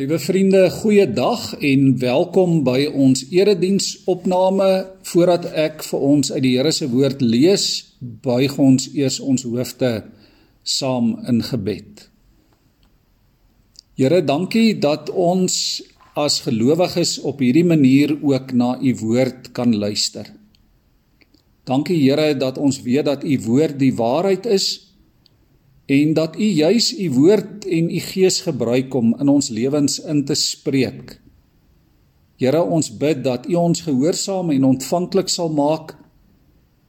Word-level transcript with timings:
Liewe 0.00 0.18
vriende, 0.18 0.70
goeiedag 0.70 1.58
en 1.60 1.98
welkom 2.00 2.62
by 2.64 2.86
ons 2.88 3.26
erediensopname. 3.28 4.68
Voordat 5.04 5.50
ek 5.52 5.82
vir 5.84 6.06
ons 6.08 6.30
uit 6.32 6.40
die 6.40 6.54
Here 6.54 6.70
se 6.72 6.86
woord 6.88 7.20
lees, 7.20 7.66
buig 8.00 8.54
ons 8.56 8.86
eers 8.96 9.18
ons 9.20 9.44
hoofde 9.44 9.90
saam 10.64 11.10
in 11.28 11.42
gebed. 11.44 12.06
Here, 14.00 14.22
dankie 14.24 14.78
dat 14.80 15.12
ons 15.12 15.58
as 16.16 16.40
gelowiges 16.48 17.18
op 17.20 17.44
hierdie 17.44 17.68
manier 17.68 18.16
ook 18.16 18.56
na 18.56 18.78
u 18.80 18.96
woord 19.02 19.52
kan 19.52 19.76
luister. 19.76 20.32
Dankie 21.68 22.00
Here 22.00 22.32
dat 22.40 22.56
ons 22.56 22.80
weet 22.88 23.04
dat 23.04 23.20
u 23.20 23.36
woord 23.50 23.76
die 23.76 23.92
waarheid 24.00 24.48
is 24.48 24.89
en 25.90 26.14
dat 26.14 26.36
u 26.38 26.44
juis 26.44 26.92
u 26.98 27.10
woord 27.10 27.66
en 27.66 27.90
u 27.90 27.98
gees 27.98 28.40
gebruik 28.46 28.94
om 28.94 29.14
in 29.18 29.28
ons 29.28 29.48
lewens 29.48 29.98
in 29.98 30.24
te 30.24 30.34
spreek. 30.38 31.16
Here, 32.38 32.62
ons 32.62 32.92
bid 32.96 33.24
dat 33.24 33.48
u 33.48 33.56
ons 33.58 33.82
gehoorsaam 33.84 34.52
en 34.54 34.68
ontvanklik 34.70 35.28
sal 35.28 35.50
maak 35.52 35.96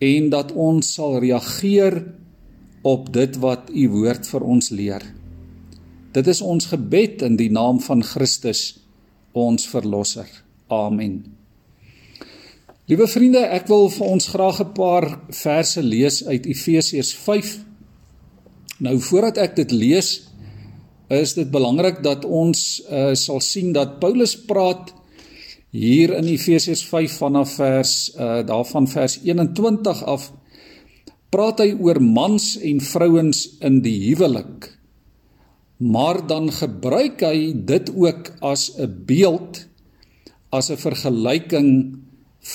en 0.02 0.30
dat 0.30 0.54
ons 0.54 0.94
sal 0.94 1.18
reageer 1.24 1.98
op 2.82 3.10
dit 3.14 3.42
wat 3.42 3.74
u 3.74 3.90
woord 3.90 4.30
vir 4.30 4.46
ons 4.46 4.70
leer. 4.70 5.04
Dit 6.14 6.28
is 6.28 6.42
ons 6.42 6.70
gebed 6.70 7.26
in 7.26 7.38
die 7.40 7.50
naam 7.52 7.82
van 7.82 8.04
Christus, 8.06 8.82
ons 9.34 9.68
verlosser. 9.68 10.30
Amen. 10.70 11.24
Liewe 12.86 13.08
vriende, 13.08 13.42
ek 13.50 13.70
wil 13.72 13.90
vir 13.90 14.08
ons 14.14 14.28
graag 14.30 14.62
'n 14.62 14.74
paar 14.78 15.08
verse 15.30 15.82
lees 15.82 16.26
uit 16.28 16.46
Efesiërs 16.46 17.14
Nou 18.82 18.98
voordat 18.98 19.38
ek 19.38 19.56
dit 19.60 19.72
lees, 19.72 20.10
is 21.12 21.36
dit 21.38 21.50
belangrik 21.52 22.00
dat 22.02 22.26
ons 22.26 22.82
uh, 22.90 23.12
sal 23.20 23.42
sien 23.44 23.74
dat 23.76 24.00
Paulus 24.02 24.34
praat 24.48 24.94
hier 25.72 26.16
in 26.18 26.28
Efesiërs 26.32 26.84
5 26.90 27.18
vanaf 27.22 27.56
vers 27.60 27.94
uh, 28.16 28.42
daarvan 28.48 28.88
vers 28.90 29.20
21 29.24 30.04
af 30.04 30.32
praat 31.32 31.62
hy 31.64 31.72
oor 31.80 32.02
mans 32.04 32.58
en 32.60 32.82
vrouens 32.84 33.46
in 33.64 33.80
die 33.86 33.96
huwelik. 34.10 34.68
Maar 35.80 36.20
dan 36.28 36.50
gebruik 36.52 37.24
hy 37.24 37.54
dit 37.56 37.92
ook 37.96 38.34
as 38.44 38.72
'n 38.76 38.92
beeld 39.08 39.66
as 40.52 40.70
'n 40.70 40.78
vergelyking 40.78 41.72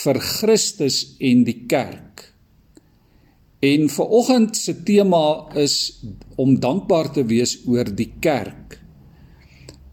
vir 0.05 0.20
Christus 0.20 1.17
en 1.20 1.45
die 1.45 1.64
kerk. 1.67 2.36
En 3.65 3.89
vir 3.89 4.09
oggend 4.19 4.57
se 4.57 4.75
tema 4.85 5.49
is 5.57 6.03
om 6.37 6.59
dankbaar 6.61 7.12
te 7.12 7.25
wees 7.25 7.57
oor 7.65 7.89
die 7.89 8.13
kerk. 8.21 8.77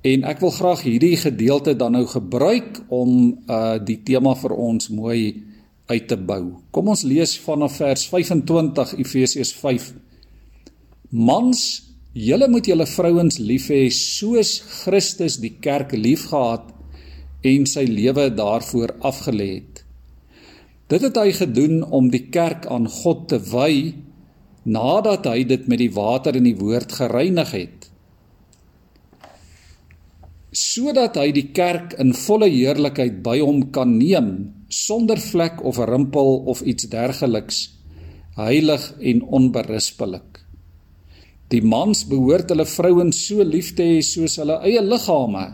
En 0.03 0.25
ek 0.27 0.41
wil 0.43 0.51
graag 0.51 0.81
hierdie 0.83 1.15
gedeelte 1.15 1.75
dan 1.79 1.95
nou 1.95 2.03
gebruik 2.11 2.81
om 2.91 3.37
uh 3.47 3.77
die 3.79 4.01
tema 4.03 4.35
vir 4.35 4.51
ons 4.51 4.89
mooi 4.91 5.43
uit 5.87 6.07
te 6.07 6.17
bou. 6.17 6.59
Kom 6.75 6.91
ons 6.91 7.05
lees 7.07 7.37
vanaf 7.39 7.77
vers 7.79 8.03
25 8.11 8.97
Efesiërs 8.99 9.53
5. 9.61 9.93
Mans, 11.15 11.61
julle 12.13 12.49
moet 12.51 12.67
julle 12.67 12.87
vrouens 12.87 13.39
lief 13.39 13.69
hê 13.71 13.87
soos 13.95 14.57
Christus 14.83 15.39
die 15.39 15.55
kerk 15.63 15.95
liefgehad 15.95 16.67
en 17.47 17.65
sy 17.67 17.85
lewe 17.87 18.27
daarvoor 18.35 18.97
afgelê 19.07 19.49
het. 19.55 19.82
Dit 20.93 21.01
het 21.07 21.15
hy 21.17 21.31
gedoen 21.33 21.79
om 21.89 22.11
die 22.13 22.27
kerk 22.29 22.67
aan 22.69 22.85
God 22.85 23.25
te 23.31 23.39
wy 23.49 23.95
nadat 24.69 25.25
hy 25.25 25.41
dit 25.49 25.65
met 25.65 25.81
die 25.81 25.89
water 25.95 26.37
en 26.37 26.45
die 26.45 26.57
woord 26.59 26.93
gereinig 26.99 27.49
het. 27.55 27.87
Sodat 30.53 31.17
hy 31.17 31.31
die 31.33 31.47
kerk 31.55 31.95
in 31.97 32.13
volle 32.13 32.51
heerlikheid 32.53 33.23
by 33.25 33.39
hom 33.41 33.71
kan 33.73 33.97
neem 33.97 34.29
sonder 34.69 35.17
vlek 35.17 35.63
of 35.65 35.81
rimpel 35.81 36.43
of 36.53 36.61
iets 36.61 36.85
dergeliks, 36.93 37.65
heilig 38.37 38.85
en 39.01 39.25
onberispelik. 39.33 40.43
Die 41.49 41.65
mans 41.65 42.05
behoort 42.09 42.53
hulle 42.53 42.69
vrouens 42.69 43.17
so 43.17 43.41
lief 43.41 43.73
te 43.73 43.95
hê 43.95 43.99
soos 44.05 44.37
hulle 44.41 44.61
eie 44.61 44.81
liggame. 44.85 45.47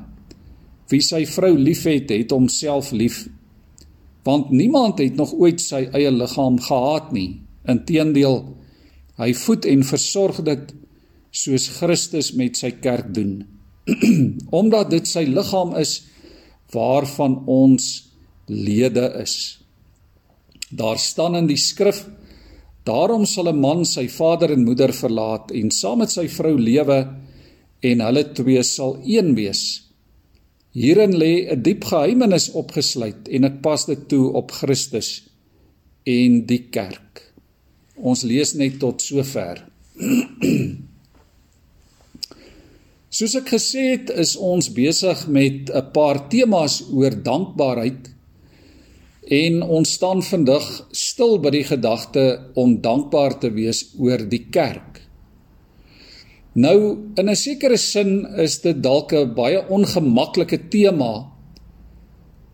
Wie 0.91 1.03
sy 1.03 1.23
vrou 1.31 1.55
liefhet, 1.55 2.11
het 2.11 2.35
homself 2.35 2.91
lief 2.91 3.23
want 4.23 4.51
niemand 4.51 4.99
het 4.99 5.15
nog 5.15 5.33
ooit 5.33 5.61
sy 5.61 5.85
eie 5.95 6.11
liggaam 6.11 6.59
gehaat 6.59 7.11
nie. 7.15 7.41
Inteendeel, 7.69 8.43
hy 9.19 9.33
voed 9.33 9.65
en 9.65 9.85
versorg 9.87 10.41
dit 10.47 10.73
soos 11.31 11.67
Christus 11.77 12.33
met 12.37 12.57
sy 12.57 12.71
kerk 12.81 13.13
doen. 13.15 13.43
Omdat 14.59 14.91
dit 14.95 15.07
sy 15.07 15.25
liggaam 15.29 15.75
is 15.79 16.01
waarvan 16.73 17.39
ons 17.49 18.09
lede 18.49 19.07
is. 19.21 19.59
Daar 20.69 20.99
staan 21.01 21.35
in 21.35 21.49
die 21.49 21.57
skrif: 21.57 22.05
Daarom 22.85 23.25
sal 23.25 23.49
'n 23.49 23.59
man 23.59 23.85
sy 23.85 24.07
vader 24.07 24.51
en 24.51 24.65
moeder 24.65 24.93
verlaat 24.93 25.51
en 25.51 25.71
saam 25.71 25.97
met 25.97 26.11
sy 26.11 26.27
vrou 26.27 26.57
lewe 26.57 27.07
en 27.81 28.01
hulle 28.01 28.23
twee 28.33 28.63
sal 28.63 28.99
een 29.05 29.35
wees. 29.35 29.88
Hierin 30.77 31.17
lê 31.17 31.49
'n 31.49 31.61
diep 31.65 31.83
geheimenis 31.83 32.51
opgesluit 32.51 33.27
en 33.27 33.43
ek 33.43 33.61
pas 33.61 33.85
dit 33.85 34.07
toe 34.07 34.33
op 34.33 34.51
Christus 34.51 35.23
en 36.05 36.45
die 36.45 36.69
kerk. 36.69 37.33
Ons 37.95 38.23
lees 38.23 38.53
net 38.53 38.79
tot 38.79 39.01
sover. 39.01 39.65
Soos 43.17 43.33
ek 43.35 43.49
gesê 43.49 43.83
het, 43.97 44.09
is 44.13 44.35
ons 44.37 44.69
besig 44.69 45.27
met 45.27 45.69
'n 45.73 45.91
paar 45.91 46.29
temas 46.29 46.83
oor 46.93 47.17
dankbaarheid 47.17 48.13
en 49.29 49.61
ons 49.61 49.91
staan 49.91 50.21
vandag 50.21 50.65
stil 50.91 51.39
by 51.41 51.49
die 51.49 51.63
gedagte 51.63 52.25
om 52.53 52.81
dankbaar 52.81 53.39
te 53.39 53.49
wees 53.53 53.93
oor 53.97 54.29
die 54.29 54.45
kerk. 54.49 55.08
Nou 56.59 56.77
in 57.15 57.29
'n 57.29 57.35
sekere 57.35 57.77
sin 57.77 58.25
is 58.45 58.59
dit 58.61 58.81
dalk 58.83 59.13
'n 59.13 59.33
baie 59.33 59.59
ongemaklike 59.69 60.59
tema 60.69 61.13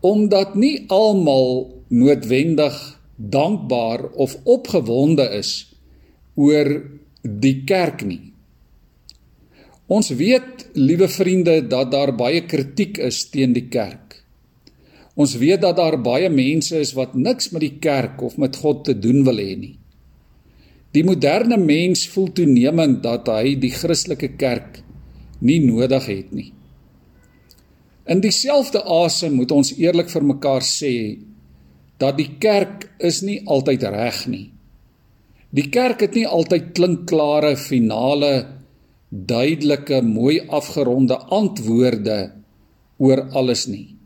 omdat 0.00 0.54
nie 0.54 0.84
almal 0.88 1.74
noodwendig 1.88 3.00
dankbaar 3.16 4.12
of 4.14 4.36
opgewonde 4.44 5.26
is 5.38 5.74
oor 6.34 6.68
die 7.22 7.64
kerk 7.64 8.04
nie. 8.04 8.32
Ons 9.86 10.10
weet, 10.10 10.68
liewe 10.74 11.08
vriende, 11.08 11.60
dat 11.66 11.90
daar 11.90 12.12
baie 12.14 12.42
kritiek 12.46 12.98
is 12.98 13.24
teen 13.30 13.52
die 13.52 13.68
kerk. 13.68 14.24
Ons 15.14 15.36
weet 15.40 15.62
dat 15.62 15.76
daar 15.76 15.96
baie 16.02 16.28
mense 16.28 16.78
is 16.78 16.92
wat 16.92 17.14
niks 17.14 17.50
met 17.50 17.60
die 17.60 17.78
kerk 17.80 18.22
of 18.22 18.36
met 18.36 18.56
God 18.56 18.84
te 18.84 18.98
doen 18.98 19.24
wil 19.24 19.38
hê 19.40 19.56
nie. 19.56 19.76
Die 20.94 21.04
moderne 21.04 21.58
mens 21.60 22.06
voel 22.08 22.30
toenemend 22.32 23.02
dat 23.04 23.28
hy 23.28 23.56
die 23.60 23.72
Christelike 23.74 24.34
kerk 24.38 24.82
nie 25.40 25.58
nodig 25.64 26.06
het 26.08 26.32
nie. 26.32 26.50
In 28.06 28.22
dieselfde 28.22 28.84
asem 28.86 29.34
moet 29.34 29.50
ons 29.52 29.72
eerlik 29.74 30.10
vir 30.12 30.24
mekaar 30.24 30.64
sê 30.64 31.18
dat 31.98 32.16
die 32.20 32.36
kerk 32.40 32.86
is 33.02 33.22
nie 33.26 33.40
altyd 33.50 33.82
reg 33.90 34.20
nie. 34.30 34.46
Die 35.50 35.68
kerk 35.72 36.04
het 36.04 36.14
nie 36.14 36.26
altyd 36.26 36.72
klinkklare 36.76 37.56
finale 37.56 38.32
duidelike 39.10 40.02
mooi 40.04 40.40
afgeronde 40.46 41.18
antwoorde 41.32 42.18
oor 42.98 43.22
alles 43.32 43.66
nie. 43.70 43.96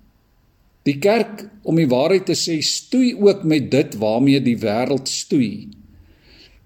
Die 0.87 0.97
kerk 1.03 1.45
om 1.69 1.77
die 1.77 1.89
waarheid 1.91 2.29
te 2.31 2.37
sê 2.39 2.61
stoei 2.65 3.13
ook 3.19 3.45
met 3.45 3.69
dit 3.73 3.97
waarmee 4.01 4.41
die 4.45 4.57
wêreld 4.61 5.11
stoei. 5.11 5.69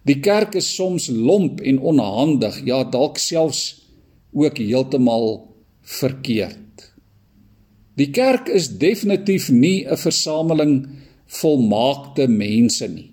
Die 0.04 0.20
kerk 0.20 0.54
is 0.54 0.68
soms 0.74 1.08
lomp 1.08 1.62
en 1.64 1.80
onhandig, 1.80 2.60
ja 2.68 2.82
dalk 2.84 3.18
selfs 3.18 3.62
ook 4.36 4.58
heeltemal 4.60 5.46
verkeerd. 5.80 6.90
Die 7.96 8.10
kerk 8.10 8.50
is 8.50 8.68
definitief 8.78 9.48
nie 9.50 9.86
'n 9.86 9.96
versameling 9.96 10.88
volmaakte 11.26 12.28
mense 12.28 12.88
nie. 12.88 13.12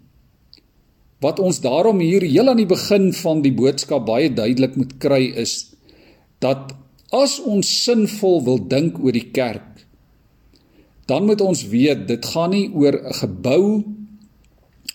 Wat 1.22 1.40
ons 1.40 1.62
daarom 1.62 2.00
hier 2.00 2.22
heel 2.22 2.50
aan 2.50 2.58
die 2.58 2.66
begin 2.66 3.14
van 3.14 3.42
die 3.42 3.54
boodskap 3.54 4.06
baie 4.06 4.34
duidelik 4.34 4.76
moet 4.76 4.98
kry 4.98 5.32
is 5.36 5.76
dat 6.40 6.74
as 7.12 7.40
ons 7.40 7.84
sinvol 7.84 8.42
wil 8.44 8.68
dink 8.68 8.98
oor 9.00 9.12
die 9.12 9.32
kerk, 9.32 9.86
dan 11.06 11.26
moet 11.26 11.42
ons 11.42 11.68
weet 11.68 12.08
dit 12.08 12.26
gaan 12.26 12.50
nie 12.50 12.70
oor 12.74 12.96
'n 12.98 13.14
gebou 13.14 13.84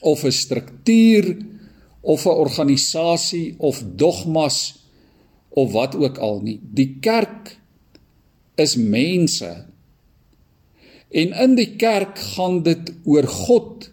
of 0.01 0.25
'n 0.25 0.33
struktuur 0.33 1.37
of 2.07 2.25
'n 2.25 2.39
organisasie 2.39 3.55
of 3.59 3.83
dogmas 3.97 4.87
of 5.49 5.73
wat 5.73 5.97
ook 5.97 6.19
al 6.19 6.41
nie. 6.41 6.61
Die 6.63 6.97
kerk 7.01 7.59
is 8.55 8.77
mense. 8.77 9.67
En 11.11 11.33
in 11.33 11.55
die 11.55 11.77
kerk 11.77 12.19
gaan 12.19 12.63
dit 12.63 12.93
oor 13.05 13.27
God 13.27 13.91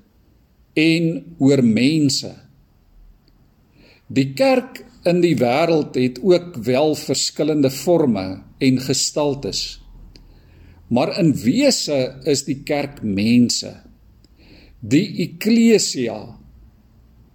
en 0.73 1.35
oor 1.37 1.63
mense. 1.63 2.35
Die 4.07 4.33
kerk 4.33 4.85
in 5.09 5.21
die 5.21 5.35
wêreld 5.39 5.95
het 5.95 6.21
ook 6.21 6.55
wel 6.55 6.95
verskillende 6.95 7.71
forme 7.71 8.43
en 8.57 8.79
gestaltes. 8.79 9.81
Maar 10.87 11.17
in 11.19 11.33
wese 11.33 12.19
is 12.23 12.43
die 12.43 12.61
kerk 12.63 13.01
mense. 13.01 13.73
Die 14.79 15.07
eklesia 15.17 16.42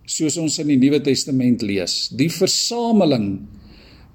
soos 0.09 0.39
ons 0.41 0.59
in 0.63 0.71
die 0.73 0.79
Nuwe 0.81 1.01
Testament 1.05 1.63
lees, 1.63 2.09
die 2.17 2.31
versameling 2.33 3.29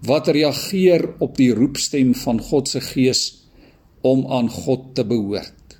wat 0.04 0.32
reageer 0.34 1.06
op 1.24 1.38
die 1.40 1.52
roepstem 1.56 2.12
van 2.24 2.42
God 2.44 2.72
se 2.72 2.82
Gees 2.84 3.24
om 4.04 4.26
aan 4.28 4.50
God 4.52 4.92
te 4.98 5.06
behoort. 5.08 5.78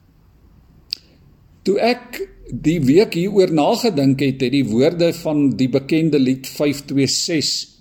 Toe 1.68 1.76
ek 1.82 2.22
die 2.48 2.80
week 2.84 3.18
hieroor 3.18 3.52
nagedink 3.56 4.22
het, 4.24 4.44
het 4.44 4.54
die 4.54 4.66
woorde 4.68 5.12
van 5.18 5.50
die 5.60 5.70
bekende 5.72 6.20
lied 6.22 6.48
526 6.48 7.74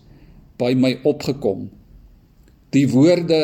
by 0.58 0.72
my 0.78 0.96
opgekom. 1.08 1.68
Die 2.72 2.86
woorde 2.90 3.42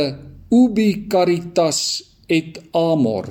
ubi 0.55 1.07
caritas 1.11 1.83
et 2.31 2.57
amor 2.77 3.29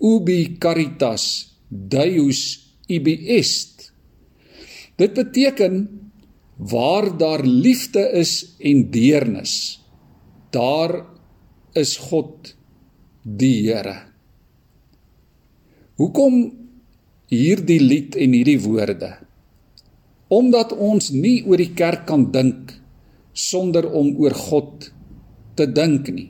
ubi 0.00 0.56
caritas 0.58 1.24
deus 1.68 2.40
ibi 2.88 3.14
est. 3.36 3.79
Dit 5.00 5.16
beteken 5.16 5.88
waar 6.56 7.08
daar 7.16 7.44
liefde 7.44 8.02
is 8.20 8.56
en 8.58 8.90
deernis, 8.92 9.80
daar 10.52 11.06
is 11.72 11.96
God 11.96 12.52
die 13.22 13.64
Here. 13.64 13.96
Hoekom 15.96 16.36
hierdie 17.32 17.80
lied 17.80 18.16
en 18.16 18.36
hierdie 18.36 18.60
woorde? 18.60 19.14
Omdat 20.28 20.72
ons 20.76 21.10
nie 21.16 21.40
oor 21.48 21.60
die 21.60 21.72
kerk 21.76 22.06
kan 22.08 22.28
dink 22.32 22.74
sonder 23.32 23.88
om 23.96 24.12
oor 24.20 24.36
God 24.36 24.90
te 25.56 25.66
dink 25.68 26.08
nie. 26.12 26.28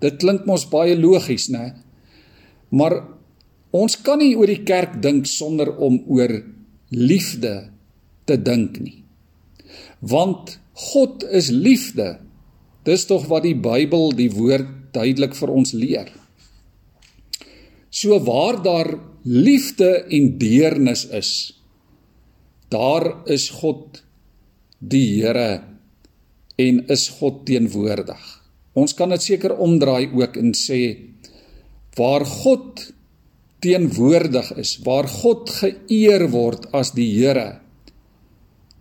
Dit 0.00 0.20
klink 0.22 0.44
mos 0.48 0.66
baie 0.72 0.96
logies, 0.98 1.48
né? 1.52 1.72
Maar 2.72 2.98
ons 3.76 3.96
kan 4.04 4.20
nie 4.20 4.34
oor 4.36 4.48
die 4.50 4.64
kerk 4.68 5.00
dink 5.04 5.28
sonder 5.28 5.72
om 5.76 6.00
oor 6.12 6.32
liefde 6.92 7.75
te 8.26 8.36
dink 8.42 8.78
nie. 8.82 9.00
Want 10.00 10.58
God 10.92 11.24
is 11.24 11.48
liefde. 11.50 12.18
Dis 12.86 13.06
tog 13.08 13.26
wat 13.30 13.46
die 13.46 13.56
Bybel, 13.56 14.12
die 14.14 14.30
woord 14.34 14.92
duidelik 14.94 15.34
vir 15.36 15.52
ons 15.52 15.72
leer. 15.76 16.10
So 17.90 18.18
waar 18.26 18.60
daar 18.62 18.90
liefde 19.24 20.04
en 20.12 20.34
deernis 20.38 21.06
is, 21.16 21.30
daar 22.68 23.08
is 23.30 23.48
God 23.62 24.02
die 24.78 25.22
Here 25.22 25.62
en 26.60 26.82
is 26.92 27.08
God 27.18 27.44
teenwoordig. 27.48 28.20
Ons 28.76 28.92
kan 28.96 29.12
dit 29.14 29.22
seker 29.24 29.56
omdraai 29.56 30.12
ook 30.12 30.36
en 30.36 30.52
sê 30.56 30.80
waar 31.96 32.26
God 32.28 32.82
teenwoordig 33.64 34.52
is, 34.60 34.76
waar 34.84 35.08
God 35.08 35.48
geëer 35.50 36.28
word 36.32 36.68
as 36.76 36.92
die 36.96 37.08
Here, 37.16 37.62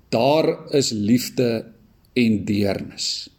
daar 0.10 0.74
is 0.76 0.92
liefde 0.92 1.72
en 2.14 2.46
deernis. 2.46 3.30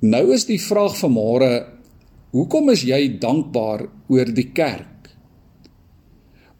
Nou 0.00 0.28
is 0.34 0.46
die 0.46 0.60
vraag 0.62 0.94
vanmôre 0.98 1.78
Hoekom 2.36 2.68
is 2.68 2.82
jy 2.84 3.16
dankbaar 3.20 3.86
oor 4.12 4.30
die 4.36 4.50
kerk? 4.52 5.08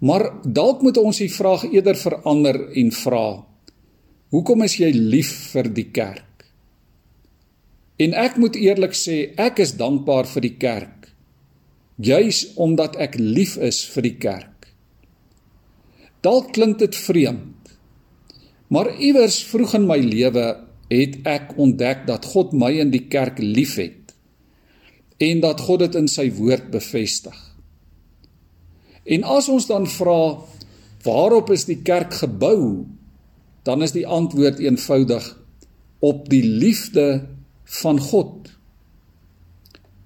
Maar 0.01 0.25
dalk 0.43 0.81
moet 0.81 0.97
ons 0.97 1.21
die 1.21 1.29
vraag 1.29 1.67
eerder 1.69 1.99
verander 1.99 2.57
en 2.81 2.93
vra: 2.95 3.27
Hoekom 4.33 4.65
is 4.65 4.79
jy 4.81 4.89
lief 4.97 5.33
vir 5.53 5.69
die 5.77 5.91
kerk? 5.93 6.47
En 7.99 8.15
ek 8.15 8.39
moet 8.39 8.57
eerlik 8.57 8.95
sê, 8.97 9.35
ek 9.37 9.61
is 9.61 9.75
dankbaar 9.77 10.29
vir 10.31 10.47
die 10.47 10.57
kerk. 10.57 11.11
Juis 11.99 12.45
omdat 12.57 12.97
ek 12.97 13.19
lief 13.19 13.57
is 13.59 13.83
vir 13.93 14.07
die 14.07 14.17
kerk. 14.23 14.58
Dalk 16.25 16.53
klink 16.53 16.81
dit 16.83 16.97
vreemd. 16.97 17.75
Maar 18.69 18.91
iewers 19.01 19.41
vroeg 19.49 19.77
in 19.79 19.87
my 19.89 19.99
lewe 20.03 20.47
het 20.91 21.19
ek 21.29 21.55
ontdek 21.61 22.07
dat 22.09 22.27
God 22.33 22.53
my 22.57 22.73
in 22.83 22.91
die 22.93 23.07
kerk 23.13 23.41
liefhet 23.41 24.15
en 25.19 25.41
dat 25.43 25.61
God 25.67 25.83
dit 25.87 25.97
in 25.99 26.09
sy 26.11 26.29
woord 26.35 26.69
bevestig. 26.73 27.37
En 29.09 29.25
as 29.25 29.49
ons 29.51 29.67
dan 29.67 29.89
vra 29.89 30.39
waarop 31.07 31.51
is 31.55 31.65
die 31.69 31.81
kerk 31.83 32.15
gebou? 32.21 32.85
Dan 33.65 33.83
is 33.83 33.95
die 33.95 34.07
antwoord 34.07 34.61
eenvoudig 34.63 35.27
op 36.05 36.29
die 36.31 36.43
liefde 36.45 37.27
van 37.83 37.99
God. 38.01 38.51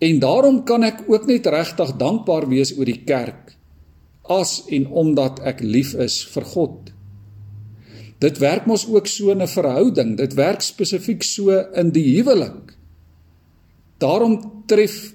En 0.03 0.19
daarom 0.23 0.63
kan 0.67 0.85
ek 0.87 1.05
ook 1.07 1.27
net 1.31 1.47
regtig 1.47 1.97
dankbaar 1.99 2.49
wees 2.51 2.75
oor 2.77 2.89
die 2.89 3.03
kerk 3.07 3.53
as 4.31 4.63
en 4.71 4.87
omdat 4.87 5.41
ek 5.47 5.63
lief 5.65 5.95
is 5.95 6.23
vir 6.35 6.45
God. 6.55 6.93
Dit 8.23 8.39
werk 8.39 8.69
mos 8.71 8.87
ook 8.87 9.07
so 9.11 9.31
in 9.31 9.43
'n 9.43 9.51
verhouding, 9.51 10.17
dit 10.17 10.35
werk 10.35 10.63
spesifiek 10.63 11.23
so 11.23 11.51
in 11.75 11.91
die 11.91 12.17
huwelik. 12.17 12.77
Daarom 13.99 14.63
tref 14.67 15.15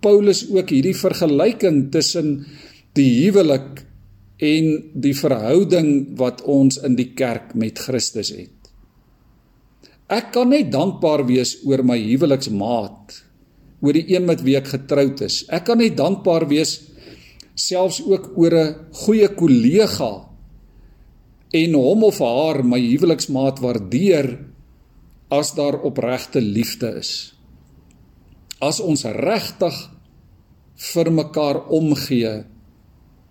Paulus 0.00 0.50
ook 0.50 0.70
hierdie 0.70 0.96
vergelyking 0.96 1.90
tussen 1.90 2.46
die 2.94 3.22
huwelik 3.22 3.84
en 4.42 4.90
die 4.94 5.14
verhouding 5.14 6.16
wat 6.18 6.42
ons 6.42 6.80
in 6.82 6.96
die 6.98 7.12
kerk 7.14 7.54
met 7.54 7.78
Christus 7.78 8.32
het. 8.34 8.50
Ek 10.10 10.32
kan 10.34 10.50
net 10.52 10.72
dankbaar 10.72 11.24
wees 11.28 11.60
oor 11.64 11.84
my 11.86 11.96
huweliksmaat, 11.96 13.22
oor 13.80 13.92
die 13.96 14.08
een 14.12 14.26
met 14.26 14.42
wie 14.42 14.56
ek 14.58 14.66
getroud 14.74 15.22
is. 15.24 15.44
Ek 15.48 15.64
kan 15.70 15.78
net 15.78 15.96
dankbaar 15.96 16.48
wees 16.50 16.91
selfs 17.66 18.00
ook 18.04 18.32
oor 18.36 18.54
'n 18.58 18.74
goeie 19.02 19.28
kollega 19.28 20.12
en 21.52 21.74
hom 21.74 22.04
of 22.04 22.18
haar 22.18 22.64
my 22.64 22.80
huweliksmaat 22.80 23.60
waardeer 23.60 24.38
as 25.30 25.54
daar 25.54 25.76
opregte 25.82 26.40
liefde 26.40 26.88
is 26.98 27.34
as 28.62 28.78
ons 28.80 29.02
regtig 29.04 29.74
vir 30.92 31.10
mekaar 31.10 31.58
omgee 31.74 32.44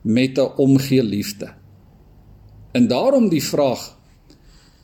met 0.03 0.37
'n 0.37 0.53
omgee 0.57 1.03
liefde. 1.03 1.53
En 2.73 2.87
daarom 2.87 3.29
die 3.29 3.43
vraag: 3.43 3.97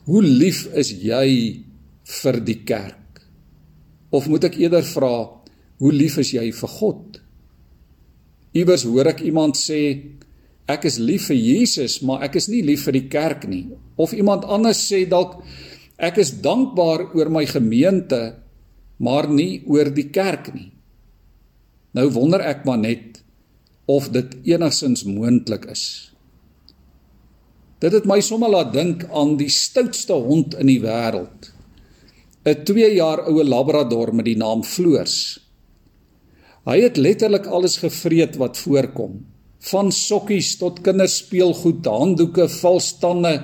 Hoe 0.04 0.22
lief 0.22 0.66
is 0.72 0.90
jy 0.90 1.60
vir 2.04 2.44
die 2.44 2.62
kerk? 2.64 3.26
Of 4.10 4.28
moet 4.28 4.44
ek 4.44 4.56
eerder 4.56 4.84
vra: 4.84 5.30
Hoe 5.78 5.92
lief 5.92 6.16
is 6.16 6.30
jy 6.30 6.52
vir 6.52 6.68
God? 6.68 7.20
Iewers 8.56 8.84
hoor 8.88 9.10
ek 9.12 9.22
iemand 9.26 9.58
sê: 9.60 9.80
Ek 10.68 10.84
is 10.84 10.98
lief 11.00 11.28
vir 11.30 11.36
Jesus, 11.36 12.00
maar 12.04 12.22
ek 12.26 12.36
is 12.40 12.48
nie 12.52 12.62
lief 12.64 12.84
vir 12.88 12.96
die 12.98 13.08
kerk 13.08 13.46
nie. 13.48 13.66
Of 13.96 14.12
iemand 14.12 14.44
anders 14.44 14.80
sê 14.84 15.04
dalk: 15.08 15.40
Ek 15.98 16.20
is 16.20 16.36
dankbaar 16.44 17.08
oor 17.16 17.30
my 17.32 17.44
gemeente, 17.48 18.38
maar 18.98 19.28
nie 19.30 19.62
oor 19.66 19.90
die 19.94 20.08
kerk 20.14 20.52
nie. 20.54 20.70
Nou 21.96 22.08
wonder 22.14 22.44
ek 22.44 22.66
maar 22.68 22.78
net 22.78 23.22
of 23.88 24.10
dit 24.12 24.34
enigsins 24.52 25.06
moontlik 25.08 25.64
is. 25.72 25.84
Dit 27.80 27.94
het 27.94 28.08
my 28.10 28.18
sommer 28.20 28.50
laat 28.52 28.74
dink 28.74 29.06
aan 29.14 29.36
die 29.40 29.50
stoutste 29.52 30.18
hond 30.18 30.56
in 30.58 30.68
die 30.68 30.82
wêreld. 30.82 31.52
'n 32.44 32.64
2 32.64 32.94
jaar 32.94 33.24
oue 33.28 33.44
labrador 33.44 34.12
met 34.14 34.24
die 34.24 34.36
naam 34.36 34.62
Floors. 34.64 35.40
Hy 36.68 36.82
het 36.82 36.98
letterlik 37.00 37.46
alles 37.48 37.78
gevreet 37.80 38.36
wat 38.36 38.58
voorkom, 38.60 39.22
van 39.70 39.88
sokkies 39.94 40.52
tot 40.60 40.82
kinderspeelgoed, 40.84 41.86
handdoeke, 41.88 42.44
valstande, 42.58 43.38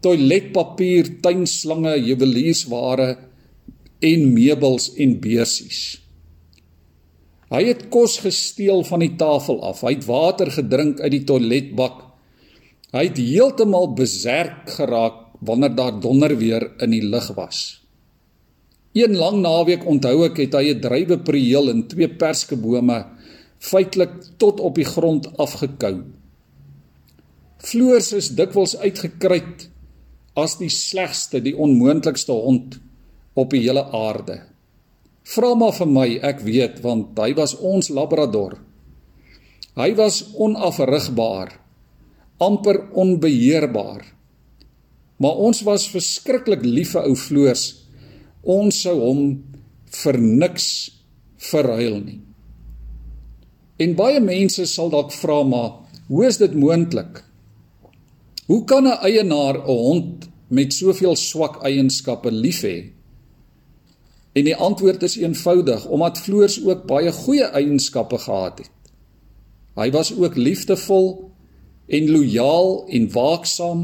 toiletpapier, 0.00 1.10
tuinslange, 1.20 1.92
juweliersware 2.06 3.10
en 4.00 4.26
meubels 4.32 4.88
en 4.96 5.18
beursies. 5.20 5.82
Hy 7.52 7.62
het 7.68 7.86
kos 7.94 8.18
gesteel 8.24 8.82
van 8.88 9.04
die 9.04 9.12
tafel 9.20 9.60
af. 9.62 9.84
Hy 9.86 9.94
het 9.94 10.08
water 10.08 10.50
gedrink 10.50 10.98
uit 11.04 11.12
die 11.14 11.24
toiletbak. 11.28 12.00
Hy 12.96 13.04
het 13.06 13.20
heeltemal 13.20 13.92
beserk 13.98 14.72
geraak 14.78 15.22
wanneer 15.46 15.76
daar 15.76 16.00
donder 16.00 16.34
weer 16.40 16.72
in 16.82 16.96
die 16.96 17.04
lug 17.04 17.28
was. 17.36 17.85
Een 18.96 19.16
lang 19.20 19.42
naweek 19.44 19.84
onthou 19.84 20.24
ek 20.24 20.38
het 20.40 20.54
hy 20.56 20.72
'n 20.72 20.80
drywe 20.80 21.18
prieel 21.20 21.68
en 21.68 21.86
twee 21.88 22.08
perskebome 22.08 23.04
feitelik 23.60 24.12
tot 24.40 24.60
op 24.60 24.74
die 24.74 24.88
grond 24.88 25.28
afgekou. 25.36 26.04
Floors 27.58 28.12
is 28.12 28.34
dikwels 28.38 28.76
uitgekruit 28.76 29.68
as 30.36 30.56
die 30.60 30.70
slegste, 30.72 31.40
die 31.40 31.56
onmoontlikste 31.56 32.32
hond 32.32 32.78
op 33.34 33.50
die 33.50 33.64
hele 33.64 33.84
aarde. 33.92 34.42
Vra 35.26 35.54
maar 35.54 35.72
vir 35.74 35.88
my, 35.90 36.08
ek 36.22 36.40
weet 36.46 36.80
want 36.84 37.18
hy 37.18 37.32
was 37.34 37.56
ons 37.56 37.88
labrador. 37.88 38.60
Hy 39.76 39.94
was 39.98 40.22
onafrigbaar, 40.38 41.50
amper 42.38 42.78
onbeheerbaar. 42.92 44.04
Maar 45.16 45.42
ons 45.48 45.62
was 45.64 45.88
verskriklik 45.88 46.62
lief 46.64 46.92
vir 46.94 47.08
ou 47.08 47.16
Floors. 47.16 47.85
Ons 48.46 48.78
sou 48.86 48.94
hom 49.00 49.22
vir 50.02 50.18
niks 50.22 50.66
verruil 51.50 51.98
nie. 52.04 52.20
En 53.82 53.96
baie 53.98 54.20
mense 54.22 54.64
sal 54.70 54.92
dalk 54.92 55.10
vra 55.12 55.42
maar 55.44 55.72
hoe 56.06 56.26
is 56.28 56.38
dit 56.38 56.54
moontlik? 56.54 57.24
Hoe 58.46 58.64
kan 58.64 58.86
'n 58.86 59.02
eienaar 59.02 59.56
'n 59.58 59.66
hond 59.66 60.28
met 60.48 60.72
soveel 60.72 61.16
swak 61.16 61.64
eienskappe 61.64 62.30
lief 62.30 62.62
hê? 62.62 62.92
En 64.32 64.44
die 64.44 64.56
antwoord 64.56 65.02
is 65.02 65.16
eenvoudig, 65.16 65.86
omdat 65.86 66.18
Floors 66.18 66.64
ook 66.64 66.86
baie 66.86 67.12
goeie 67.12 67.44
eienskappe 67.44 68.18
gehad 68.18 68.58
het. 68.58 68.70
Hy 69.74 69.90
was 69.90 70.12
ook 70.16 70.36
liefdevol 70.36 71.30
en 71.86 72.10
lojaal 72.10 72.86
en 72.88 73.12
waaksaam. 73.12 73.80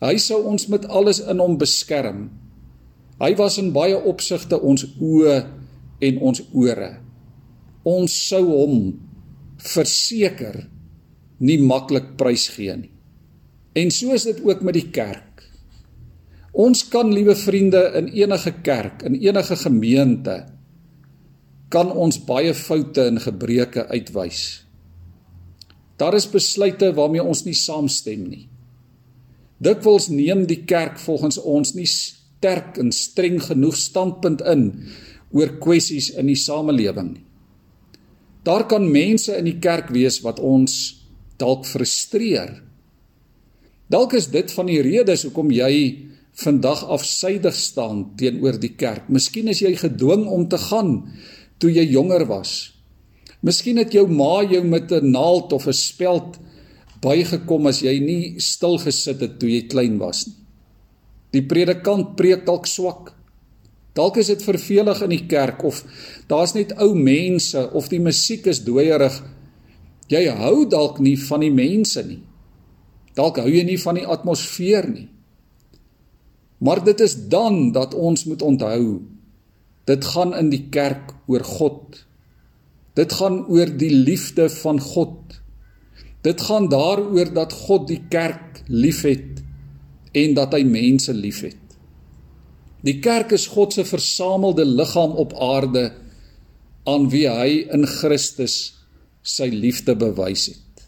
Hy 0.00 0.16
sou 0.16 0.42
ons 0.44 0.66
met 0.66 0.86
alles 0.88 1.20
in 1.20 1.38
hom 1.38 1.58
beskerm. 1.58 2.30
Hy 3.22 3.34
was 3.38 3.58
in 3.62 3.70
baie 3.74 3.96
opsigte 3.96 4.58
ons 4.58 4.86
oë 4.98 5.36
en 6.04 6.22
ons 6.30 6.40
ore. 6.52 6.90
Ons 7.86 8.14
sou 8.28 8.42
hom 8.48 8.78
verseker 9.60 10.64
nie 11.44 11.60
maklik 11.62 12.14
prysgee 12.18 12.74
nie. 12.78 12.90
En 13.74 13.90
so 13.90 14.14
is 14.14 14.26
dit 14.28 14.40
ook 14.42 14.62
met 14.66 14.76
die 14.76 14.88
kerk. 14.94 15.42
Ons 16.54 16.84
kan, 16.86 17.10
liewe 17.10 17.34
vriende, 17.34 17.80
in 17.98 18.12
enige 18.14 18.52
kerk, 18.62 19.02
in 19.02 19.16
enige 19.18 19.56
gemeente 19.58 20.44
kan 21.74 21.90
ons 21.90 22.20
baie 22.22 22.52
foute 22.54 23.02
en 23.10 23.18
gebreke 23.18 23.88
uitwys. 23.90 24.62
Daar 25.98 26.14
is 26.14 26.28
besluite 26.30 26.92
waarmee 26.94 27.22
ons 27.22 27.42
nie 27.46 27.56
saamstem 27.58 28.28
nie. 28.30 28.44
Dikwels 29.58 30.06
neem 30.10 30.44
die 30.46 30.60
kerk 30.66 31.00
volgens 31.02 31.40
ons 31.40 31.74
nie 31.74 31.88
sterk 32.44 32.76
en 32.76 32.92
streng 32.92 33.40
genoeg 33.40 33.76
standpunt 33.80 34.42
in 34.44 34.66
oor 35.32 35.56
kwessies 35.62 36.10
in 36.12 36.28
die 36.28 36.38
samelewing 36.38 37.14
nie. 37.14 37.24
Daar 38.44 38.66
kan 38.68 38.84
mense 38.92 39.32
in 39.38 39.48
die 39.48 39.56
kerk 39.56 39.88
wees 39.94 40.20
wat 40.20 40.42
ons 40.44 41.00
dalk 41.40 41.64
frustreer. 41.64 42.58
Dalk 43.88 44.12
is 44.18 44.28
dit 44.28 44.52
van 44.52 44.68
die 44.68 44.82
redes 44.84 45.24
hoekom 45.24 45.48
jy 45.54 45.72
vandag 46.36 46.82
afsydig 46.92 47.56
staan 47.56 48.10
teenoor 48.20 48.58
die 48.60 48.74
kerk. 48.76 49.08
Miskien 49.08 49.48
is 49.48 49.62
jy 49.64 49.72
gedwing 49.80 50.26
om 50.28 50.44
te 50.52 50.60
gaan 50.60 50.98
toe 51.56 51.72
jy 51.72 51.86
jonger 51.94 52.26
was. 52.28 52.74
Miskien 53.40 53.80
het 53.80 53.96
jou 53.96 54.04
ma 54.04 54.42
jou 54.44 54.60
met 54.64 54.92
'n 54.92 55.10
naald 55.10 55.52
of 55.52 55.66
'n 55.66 55.72
speld 55.72 56.36
bygekom 57.00 57.66
as 57.66 57.80
jy 57.80 57.98
nie 58.00 58.40
stil 58.40 58.78
gesit 58.78 59.20
het 59.20 59.38
toe 59.40 59.48
jy 59.48 59.68
klein 59.68 59.98
was 59.98 60.26
nie. 60.26 60.43
Die 61.34 61.42
predikant 61.42 62.14
preek 62.18 62.44
dalk 62.46 62.68
swak. 62.70 63.10
Dalk 63.94 64.18
is 64.22 64.30
dit 64.30 64.42
vervelig 64.42 65.00
in 65.06 65.12
die 65.12 65.24
kerk 65.30 65.62
of 65.66 65.82
daar's 66.30 66.54
net 66.56 66.74
ou 66.82 66.94
mense 66.98 67.60
of 67.74 67.90
die 67.90 68.02
musiek 68.02 68.46
is 68.50 68.62
dooierig. 68.66 69.20
Jy 70.10 70.24
hou 70.40 70.64
dalk 70.70 70.98
nie 71.02 71.16
van 71.18 71.44
die 71.44 71.54
mense 71.54 72.02
nie. 72.06 72.20
Dalk 73.14 73.38
hou 73.42 73.50
jy 73.50 73.62
nie 73.66 73.78
van 73.78 73.98
die 74.00 74.06
atmosfeer 74.06 74.88
nie. 74.90 75.08
Maar 76.58 76.82
dit 76.86 77.00
is 77.04 77.14
dan 77.30 77.70
dat 77.74 77.94
ons 77.94 78.26
moet 78.26 78.42
onthou 78.42 79.02
dit 79.86 80.06
gaan 80.14 80.32
in 80.34 80.50
die 80.50 80.64
kerk 80.74 81.12
oor 81.30 81.44
God. 81.44 82.00
Dit 82.98 83.14
gaan 83.18 83.44
oor 83.52 83.70
die 83.78 83.92
liefde 83.92 84.48
van 84.62 84.80
God. 84.80 85.38
Dit 86.24 86.40
gaan 86.48 86.70
daaroor 86.72 87.30
dat 87.36 87.52
God 87.66 87.86
die 87.90 88.00
kerk 88.10 88.62
liefhet 88.66 89.43
en 90.14 90.34
dat 90.38 90.54
hy 90.54 90.62
mense 90.66 91.12
liefhet. 91.14 91.60
Die 92.84 92.98
kerk 93.04 93.32
is 93.32 93.48
God 93.52 93.74
se 93.74 93.84
versamelde 93.88 94.66
liggaam 94.68 95.16
op 95.20 95.32
aarde 95.40 95.88
aan 96.88 97.08
wie 97.12 97.26
hy 97.30 97.64
in 97.72 97.86
Christus 97.88 98.58
sy 99.24 99.48
liefde 99.52 99.96
bewys 99.96 100.50
het. 100.52 100.84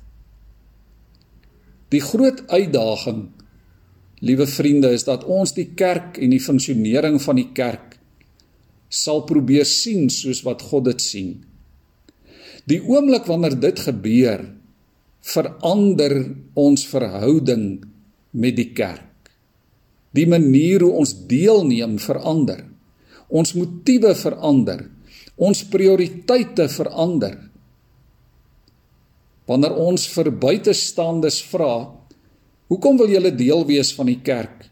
Die 1.94 2.02
groot 2.04 2.42
uitdaging 2.50 3.24
liewe 4.24 4.46
vriende, 4.46 4.90
is 4.94 5.04
dat 5.04 5.24
ons 5.24 5.52
die 5.56 5.70
kerk 5.76 6.16
en 6.22 6.32
die 6.32 6.42
funksionering 6.42 7.18
van 7.22 7.40
die 7.40 7.50
kerk 7.56 7.96
sal 8.88 9.24
probeer 9.26 9.66
sien 9.68 10.06
soos 10.12 10.44
wat 10.46 10.62
God 10.70 10.86
dit 10.88 11.02
sien. 11.02 11.32
Die 12.70 12.80
oomblik 12.82 13.26
wanneer 13.28 13.56
dit 13.60 13.82
gebeur, 13.82 14.44
verander 15.26 16.14
ons 16.54 16.86
verhouding 16.86 17.66
met 18.30 18.56
die 18.56 18.70
kerk. 18.78 19.05
Die 20.16 20.26
manier 20.28 20.80
hoe 20.86 20.94
ons 21.02 21.12
deelneem 21.28 21.98
verander. 22.00 22.62
Ons 23.28 23.52
motiewe 23.58 24.14
verander. 24.16 24.86
Ons 25.36 25.66
prioriteite 25.68 26.70
verander. 26.72 27.36
Wanneer 29.46 29.76
ons 29.78 30.08
vir 30.10 30.32
buitestandes 30.32 31.42
vra, 31.52 31.96
Hoekom 32.66 32.96
wil 32.98 33.12
julle 33.14 33.30
deel 33.30 33.62
wees 33.68 33.92
van 33.94 34.08
die 34.10 34.18
kerk? 34.26 34.64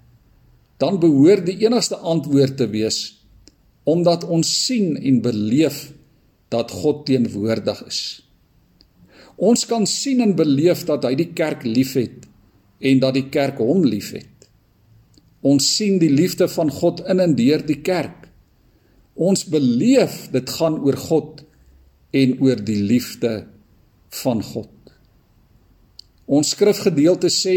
Dan 0.83 0.99
behoort 1.03 1.47
die 1.47 1.61
enigste 1.63 2.01
antwoord 2.03 2.59
te 2.63 2.71
wees 2.71 3.03
omdat 3.85 4.23
ons 4.33 4.49
sien 4.49 4.95
en 4.97 5.19
beleef 5.21 5.91
dat 6.49 6.71
God 6.73 7.03
teenwoordig 7.05 7.83
is. 7.85 7.99
Ons 9.37 9.67
kan 9.69 9.85
sien 9.85 10.23
en 10.25 10.33
beleef 10.33 10.87
dat 10.89 11.05
hy 11.05 11.11
die 11.21 11.35
kerk 11.37 11.67
liefhet 11.69 12.25
en 12.81 13.03
dat 13.03 13.19
die 13.19 13.27
kerk 13.29 13.61
hom 13.61 13.85
liefhet. 13.85 14.34
Ons 15.45 15.67
sien 15.77 15.99
die 16.01 16.13
liefde 16.13 16.49
van 16.49 16.71
God 16.73 17.03
in 17.11 17.21
en 17.21 17.35
deur 17.37 17.65
die 17.67 17.81
kerk. 17.85 18.31
Ons 19.15 19.45
beleef 19.47 20.25
dit 20.33 20.55
gaan 20.57 20.79
oor 20.83 20.97
God 20.99 21.45
en 22.15 22.37
oor 22.43 22.63
die 22.65 22.81
liefde 22.81 23.35
van 24.23 24.41
God. 24.43 24.71
Ons 26.25 26.55
skrifgedeelte 26.55 27.29
sê 27.33 27.57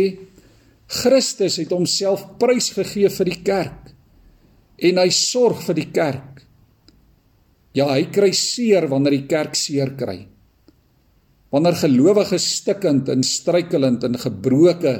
Christus 0.87 1.57
het 1.61 1.71
homself 1.75 2.23
prysgegee 2.41 3.09
vir 3.11 3.29
die 3.31 3.41
kerk 3.43 3.93
en 4.77 4.99
hy 5.01 5.07
sorg 5.13 5.63
vir 5.65 5.77
die 5.79 5.89
kerk. 5.93 6.43
Ja, 7.77 7.89
hy 7.91 8.07
kry 8.13 8.31
seer 8.35 8.87
wanneer 8.89 9.17
die 9.17 9.27
kerk 9.29 9.57
seer 9.57 9.93
kry. 9.97 10.19
Wanneer 11.53 11.77
gelowiges 11.79 12.45
stikkend 12.59 13.09
en 13.13 13.23
struikelend 13.25 14.03
en 14.03 14.19
gebroke 14.19 14.99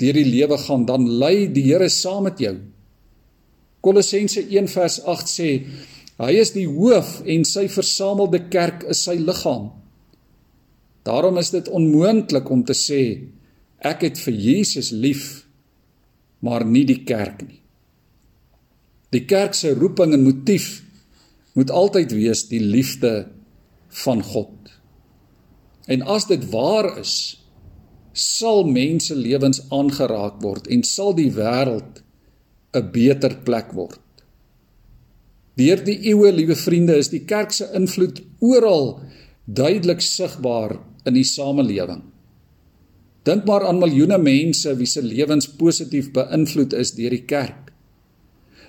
deur 0.00 0.16
die 0.16 0.28
lewe 0.28 0.58
gaan, 0.60 0.84
dan 0.88 1.06
lei 1.20 1.46
die 1.52 1.64
Here 1.70 1.88
saam 1.92 2.26
met 2.28 2.40
jou. 2.42 2.56
Kolossense 3.84 4.42
1 4.42 4.68
vers 4.72 5.00
8 5.04 5.30
sê 5.30 5.50
hy 6.18 6.32
is 6.40 6.52
die 6.56 6.66
hoof 6.66 7.20
en 7.28 7.44
sy 7.48 7.66
versamelde 7.70 8.42
kerk 8.52 8.86
is 8.90 9.04
sy 9.06 9.18
liggaam. 9.20 9.70
Daarom 11.06 11.38
is 11.38 11.52
dit 11.54 11.68
onmoontlik 11.68 12.50
om 12.50 12.64
te 12.66 12.74
sê 12.74 13.02
ek 13.78 14.02
het 14.08 14.18
vir 14.24 14.34
Jesus 14.34 14.90
lief, 14.90 15.46
maar 16.42 16.64
nie 16.66 16.84
die 16.88 17.02
kerk 17.06 17.44
nie. 17.46 17.60
Die 19.14 19.22
kerk 19.28 19.54
se 19.54 19.70
roeping 19.76 20.16
en 20.16 20.24
motief 20.26 20.80
moet 21.56 21.70
altyd 21.70 22.12
wees 22.16 22.42
die 22.50 22.60
liefde 22.60 23.28
van 24.02 24.20
God. 24.26 24.52
En 25.86 26.02
as 26.02 26.26
dit 26.26 26.42
waar 26.50 26.96
is, 26.98 27.38
sal 28.16 28.64
mense 28.64 29.14
lewens 29.14 29.60
aangeraak 29.68 30.40
word 30.42 30.66
en 30.72 30.82
sal 30.82 31.14
die 31.14 31.30
wêreld 31.36 32.02
'n 32.72 32.90
beter 32.92 33.36
plek 33.44 33.72
word. 33.72 34.00
Deur 35.56 35.84
die 35.84 35.98
eeue, 36.10 36.32
liewe 36.32 36.56
vriende, 36.56 36.96
is 36.96 37.08
die 37.08 37.24
kerk 37.24 37.52
se 37.52 37.68
invloed 37.74 38.20
oral 38.40 39.00
duidelik 39.46 40.00
sigbaar 40.00 40.76
in 41.06 41.14
die 41.14 41.24
samelewing. 41.24 42.02
Dink 43.24 43.44
maar 43.44 43.64
aan 43.66 43.80
miljoene 43.80 44.18
mense 44.18 44.74
wie 44.76 44.86
se 44.86 45.02
lewens 45.02 45.48
positief 45.48 46.12
beïnvloed 46.12 46.72
is 46.72 46.92
deur 46.92 47.10
die 47.10 47.24
kerk. 47.24 47.72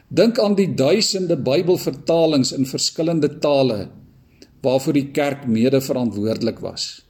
Dink 0.09 0.39
aan 0.39 0.55
die 0.55 0.73
duisende 0.73 1.35
Bybelvertalings 1.37 2.53
in 2.55 2.65
verskillende 2.65 3.39
tale 3.43 3.89
waarvoor 4.63 4.93
die 4.93 5.11
kerk 5.11 5.45
mede-verantwoordelik 5.47 6.59
was. 6.59 7.06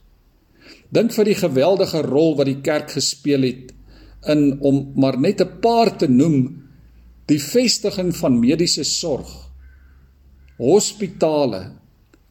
Dink 0.94 1.12
vir 1.12 1.24
die 1.28 1.38
geweldige 1.38 2.02
rol 2.06 2.36
wat 2.38 2.48
die 2.48 2.60
kerk 2.64 2.94
gespeel 2.96 3.44
het 3.44 3.74
in 4.32 4.58
om 4.60 4.92
maar 4.96 5.18
net 5.18 5.40
'n 5.40 5.60
paar 5.60 5.96
te 5.96 6.08
noem 6.08 6.64
die 7.26 7.38
vestiging 7.38 8.16
van 8.16 8.40
mediese 8.40 8.84
sorg, 8.84 9.28
hospitale, 10.56 11.72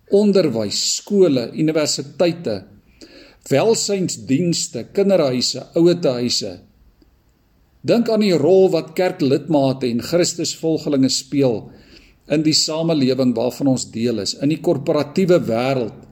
onderwys, 0.09 0.95
skole, 0.95 1.51
universiteite 1.53 2.65
welsynsdienste, 3.49 4.87
kinderhuise, 4.93 5.67
ouetehuise. 5.77 6.57
Dink 7.87 8.09
aan 8.11 8.23
die 8.25 8.35
rol 8.35 8.67
wat 8.73 8.93
kerklidmate 8.97 9.87
en 9.87 10.03
Christusvolgelinge 10.03 11.09
speel 11.13 11.69
in 12.33 12.43
die 12.43 12.55
samelewing 12.57 13.31
waarvan 13.37 13.71
ons 13.71 13.87
deel 13.93 14.19
is, 14.25 14.35
in 14.43 14.51
die 14.51 14.59
korporatiewe 14.59 15.39
wêreld 15.47 16.03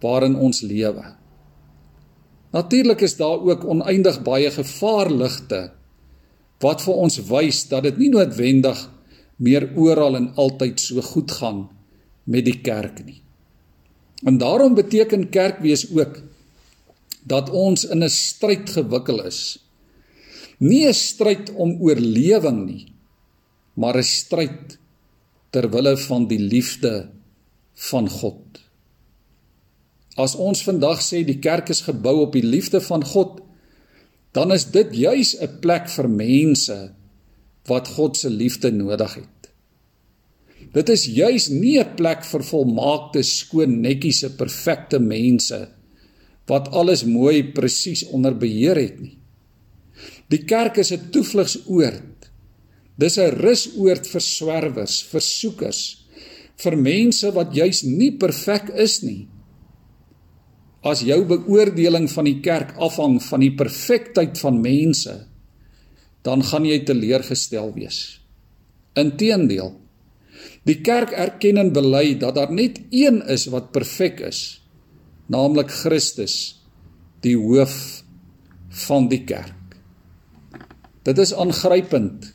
waarin 0.00 0.38
ons 0.40 0.62
lewe. 0.64 1.04
Natuurlik 2.54 3.00
is 3.02 3.16
daar 3.18 3.42
ook 3.42 3.64
oneindig 3.66 4.20
baie 4.22 4.50
gevaarligte 4.50 5.72
wat 6.62 6.84
vir 6.86 7.00
ons 7.06 7.18
wys 7.28 7.64
dat 7.68 7.82
dit 7.88 7.98
nie 7.98 8.10
noodwendig 8.12 8.78
meer 9.42 9.66
oral 9.74 10.16
en 10.16 10.30
altyd 10.38 10.80
so 10.80 11.02
goed 11.02 11.34
gaan 11.40 11.66
met 12.30 12.46
die 12.46 12.60
kerk 12.64 13.02
nie. 13.04 13.20
En 14.24 14.38
daarom 14.38 14.76
beteken 14.78 15.28
kerk 15.34 15.58
wees 15.64 15.84
ook 15.90 16.22
dat 17.26 17.50
ons 17.50 17.84
in 17.84 18.04
'n 18.04 18.08
stryd 18.08 18.70
gewikkel 18.70 19.24
is. 19.24 19.58
Nie 20.58 20.86
'n 20.88 20.94
stryd 20.94 21.52
om 21.52 21.80
oorlewing 21.80 22.66
nie, 22.66 22.86
maar 23.74 23.96
'n 23.96 24.02
stryd 24.02 24.78
ter 25.50 25.70
wille 25.70 25.96
van 25.96 26.26
die 26.26 26.38
liefde 26.38 27.10
van 27.74 28.08
God. 28.08 28.63
As 30.16 30.36
ons 30.38 30.62
vandag 30.62 31.02
sê 31.02 31.24
die 31.26 31.40
kerk 31.42 31.70
is 31.74 31.82
gebou 31.86 32.20
op 32.22 32.32
die 32.36 32.46
liefde 32.46 32.80
van 32.80 33.02
God, 33.04 33.40
dan 34.34 34.52
is 34.54 34.66
dit 34.70 34.94
juis 34.94 35.34
'n 35.40 35.60
plek 35.60 35.88
vir 35.88 36.08
mense 36.08 36.94
wat 37.66 37.88
God 37.88 38.16
se 38.16 38.30
liefde 38.30 38.70
nodig 38.70 39.14
het. 39.14 39.50
Dit 40.74 40.88
is 40.88 41.06
juis 41.06 41.48
nie 41.48 41.78
'n 41.78 41.94
plek 41.96 42.24
vir 42.24 42.42
volmaakte, 42.42 43.22
skoon, 43.22 43.80
netjiese, 43.80 44.36
perfekte 44.36 44.98
mense 44.98 45.68
wat 46.46 46.68
alles 46.68 47.04
mooi 47.04 47.52
presies 47.52 48.04
onder 48.04 48.34
beheer 48.36 48.76
het 48.76 49.00
nie. 49.00 49.18
Die 50.28 50.44
kerk 50.44 50.76
is 50.76 50.92
'n 50.92 51.10
toevlugsoord. 51.10 52.30
Dis 52.98 53.18
'n 53.18 53.30
rusoord 53.30 54.06
vir 54.06 54.20
swerwers, 54.20 55.02
vir 55.02 55.20
soekers, 55.20 56.06
vir 56.56 56.76
mense 56.76 57.32
wat 57.32 57.54
juis 57.54 57.82
nie 57.82 58.12
perfek 58.12 58.68
is 58.68 59.02
nie. 59.02 59.28
As 60.84 61.00
jou 61.00 61.22
beoordeling 61.24 62.10
van 62.12 62.26
die 62.28 62.40
kerk 62.44 62.74
afhang 62.82 63.16
van 63.24 63.40
die 63.40 63.54
perfektheid 63.56 64.36
van 64.36 64.60
mense, 64.60 65.14
dan 66.24 66.44
gaan 66.44 66.66
jy 66.68 66.82
teleurgestel 66.84 67.72
wees. 67.72 68.20
Inteendeel, 69.00 69.72
die 70.68 70.78
kerk 70.84 71.14
erken 71.16 71.60
en 71.60 71.72
bely 71.72 72.18
dat 72.20 72.36
daar 72.36 72.52
net 72.52 72.82
een 72.92 73.22
is 73.32 73.46
wat 73.52 73.72
perfek 73.72 74.20
is, 74.28 74.60
naamlik 75.32 75.72
Christus, 75.72 76.60
die 77.24 77.36
hoof 77.40 78.04
van 78.84 79.08
die 79.08 79.22
kerk. 79.24 79.78
Dit 81.04 81.20
is 81.20 81.32
aangrypend. 81.32 82.28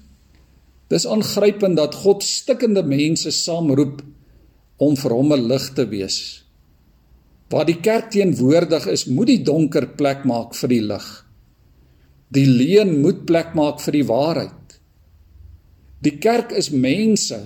Dis 0.89 1.06
aangrypend 1.06 1.77
dat 1.77 1.98
God 2.01 2.25
stikkende 2.25 2.82
mense 2.86 3.29
saamroep 3.34 4.01
om 4.82 4.96
vir 4.98 5.13
hom 5.13 5.34
'n 5.34 5.48
lig 5.48 5.74
te 5.77 5.86
wees 5.86 6.49
Waar 7.50 7.65
die 7.65 7.79
kerk 7.82 8.12
teenwoordig 8.13 8.86
is, 8.91 9.08
moet 9.10 9.32
die 9.32 9.44
donker 9.44 9.88
plek 9.98 10.25
maak 10.29 10.53
vir 10.58 10.70
die 10.70 10.84
lig. 10.86 11.08
Die 12.29 12.46
leuen 12.46 13.00
moet 13.01 13.25
plek 13.25 13.56
maak 13.58 13.82
vir 13.82 13.98
die 13.98 14.06
waarheid. 14.06 14.75
Die 16.06 16.18
kerk 16.22 16.53
is 16.56 16.70
mense, 16.70 17.39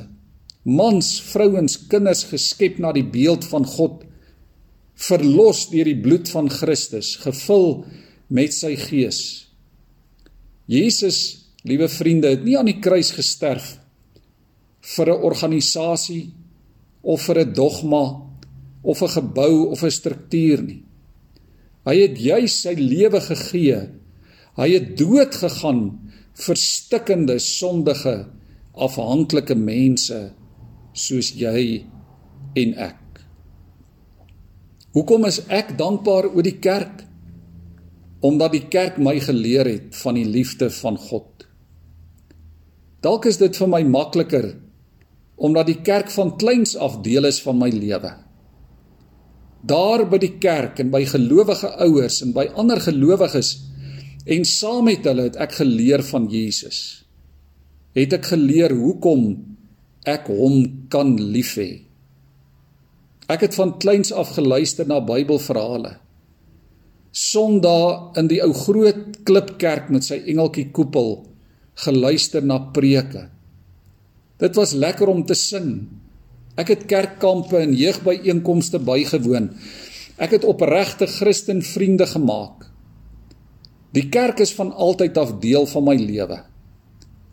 mans, 0.68 1.16
vrouens, 1.32 1.78
kinders 1.90 2.26
geskep 2.30 2.82
na 2.84 2.92
die 2.94 3.06
beeld 3.08 3.48
van 3.48 3.66
God, 3.66 4.04
verlos 4.94 5.66
deur 5.72 5.88
die 5.88 6.00
bloed 6.04 6.30
van 6.30 6.52
Christus, 6.52 7.16
gevul 7.24 7.86
met 8.28 8.54
sy 8.54 8.76
gees. 8.78 9.22
Jesus, 10.70 11.48
liewe 11.64 11.88
vriende, 11.92 12.36
het 12.36 12.44
nie 12.44 12.58
aan 12.60 12.70
die 12.70 12.82
kruis 12.84 13.12
gesterf 13.16 13.78
vir 14.84 15.08
'n 15.10 15.24
organisasie 15.24 16.34
of 17.02 17.22
vir 17.22 17.40
'n 17.40 17.54
dogma 17.54 18.33
of 18.84 19.02
'n 19.02 19.10
gebou 19.10 19.72
of 19.72 19.84
'n 19.84 19.92
struktuur 19.92 20.62
nie. 20.62 20.84
Hy 21.84 21.96
het 22.00 22.20
juis 22.20 22.62
sy 22.62 22.74
lewe 22.78 23.22
gegee. 23.22 23.90
Hy 24.56 24.70
het 24.72 24.98
dood 24.98 25.36
gegaan 25.36 26.00
vir 26.34 26.56
stikkende, 26.56 27.40
sondige, 27.40 28.28
afhanklike 28.74 29.56
mense 29.56 30.34
soos 30.94 31.34
jy 31.34 31.86
en 32.56 32.74
ek. 32.78 33.02
Hoekom 34.94 35.26
is 35.26 35.42
ek 35.48 35.78
dankbaar 35.78 36.30
oor 36.36 36.46
die 36.46 36.60
kerk? 36.60 37.04
Omdat 38.22 38.52
die 38.52 38.68
kerk 38.70 38.98
my 38.98 39.20
geleer 39.20 39.66
het 39.66 39.96
van 39.96 40.16
die 40.16 40.26
liefde 40.26 40.70
van 40.70 40.98
God. 40.98 41.48
Dalk 43.02 43.26
is 43.26 43.38
dit 43.38 43.58
vir 43.58 43.68
my 43.68 43.84
makliker 43.84 44.54
omdat 45.36 45.66
die 45.68 45.82
kerk 45.82 46.12
van 46.14 46.38
kleins 46.38 46.76
af 46.78 47.02
deel 47.02 47.26
is 47.26 47.42
van 47.42 47.58
my 47.58 47.70
lewe 47.74 48.23
daar 49.64 50.04
by 50.12 50.20
die 50.20 50.36
kerk 50.44 50.82
en 50.84 50.92
by 50.92 51.06
gelowige 51.08 51.70
ouers 51.86 52.20
en 52.26 52.34
by 52.36 52.50
ander 52.60 52.82
gelowiges 52.84 53.56
en 54.24 54.46
saam 54.48 54.88
met 54.88 55.08
hulle 55.08 55.30
het 55.30 55.40
ek 55.44 55.58
geleer 55.62 56.04
van 56.08 56.28
Jesus. 56.32 57.04
Het 57.96 58.16
ek 58.20 58.32
geleer 58.34 58.76
hoekom 58.76 59.26
ek 60.10 60.28
hom 60.32 60.88
kan 60.92 61.16
lief 61.18 61.56
hê. 61.60 61.84
Ek 63.32 63.46
het 63.46 63.56
van 63.56 63.78
kleins 63.80 64.12
af 64.12 64.36
geluister 64.36 64.88
na 64.88 65.00
Bybelverhale. 65.04 65.98
Sondag 67.14 68.18
in 68.20 68.28
die 68.32 68.42
ou 68.44 68.52
groot 68.58 69.22
klipkerk 69.28 69.92
met 69.94 70.04
sy 70.08 70.20
engeltjie 70.28 70.72
koepel 70.76 71.22
geluister 71.86 72.44
na 72.44 72.60
preke. 72.74 73.28
Dit 74.42 74.58
was 74.60 74.74
lekker 74.76 75.10
om 75.10 75.24
te 75.26 75.38
sing. 75.38 75.88
Ek 76.54 76.70
het 76.70 76.86
kerkkampe 76.86 77.58
en 77.58 77.74
jeugbyeenkomste 77.74 78.78
bygewoon. 78.86 79.50
Ek 80.22 80.36
het 80.36 80.46
opregte 80.46 81.08
Christen 81.10 81.64
vriende 81.66 82.06
gemaak. 82.06 82.68
Die 83.94 84.06
kerk 84.14 84.42
is 84.46 84.54
van 84.54 84.70
altyd 84.74 85.18
af 85.18 85.34
deel 85.42 85.66
van 85.70 85.86
my 85.88 85.96
lewe. 85.98 86.40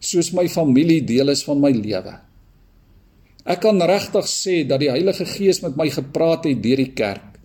Soos 0.01 0.33
my 0.37 0.47
familie 0.49 1.03
deel 1.05 1.33
is 1.33 1.45
van 1.45 1.61
my 1.61 1.73
lewe. 1.77 2.17
Ek 3.45 3.61
kan 3.65 3.81
regtig 3.81 4.29
sê 4.29 4.63
dat 4.69 4.81
die 4.81 4.91
Heilige 4.93 5.27
Gees 5.29 5.61
met 5.65 5.77
my 5.77 5.89
gepraat 5.93 6.49
het 6.49 6.61
deur 6.65 6.81
die 6.81 6.93
kerk. 6.97 7.37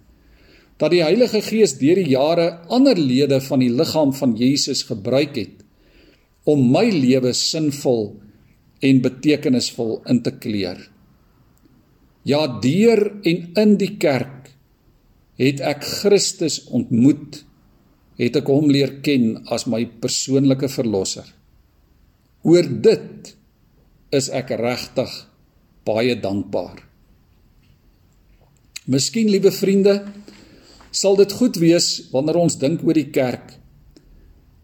Dat 0.80 0.92
die 0.92 1.04
Heilige 1.04 1.40
Gees 1.44 1.78
deur 1.80 2.00
die 2.00 2.16
jare 2.16 2.50
ander 2.72 3.00
lede 3.00 3.40
van 3.44 3.64
die 3.64 3.72
liggaam 3.72 4.12
van 4.16 4.36
Jesus 4.40 4.84
gebruik 4.88 5.36
het 5.40 5.64
om 6.46 6.62
my 6.72 6.86
lewe 6.94 7.32
sinvol 7.34 8.14
en 8.86 9.00
betekenisvol 9.02 9.98
in 10.12 10.22
te 10.22 10.36
kleur. 10.36 10.78
Ja, 12.26 12.48
deur 12.62 13.22
en 13.22 13.52
in 13.54 13.76
die 13.78 13.96
kerk 14.02 14.50
het 15.38 15.60
ek 15.62 15.84
Christus 15.86 16.64
ontmoet, 16.74 17.44
het 18.18 18.40
ek 18.40 18.50
hom 18.50 18.72
leer 18.72 18.98
ken 19.06 19.44
as 19.54 19.68
my 19.70 19.84
persoonlike 20.02 20.70
verlosser. 20.72 21.28
Oor 22.48 22.66
dit 22.66 23.34
is 24.16 24.30
ek 24.34 24.56
regtig 24.58 25.12
baie 25.86 26.16
dankbaar. 26.18 26.80
Miskien 28.90 29.30
liewe 29.30 29.52
vriende, 29.54 30.00
sal 30.96 31.18
dit 31.20 31.32
goed 31.38 31.60
wees 31.62 32.08
wanneer 32.14 32.40
ons 32.42 32.58
dink 32.62 32.82
oor 32.86 32.98
die 32.98 33.12
kerk 33.14 33.58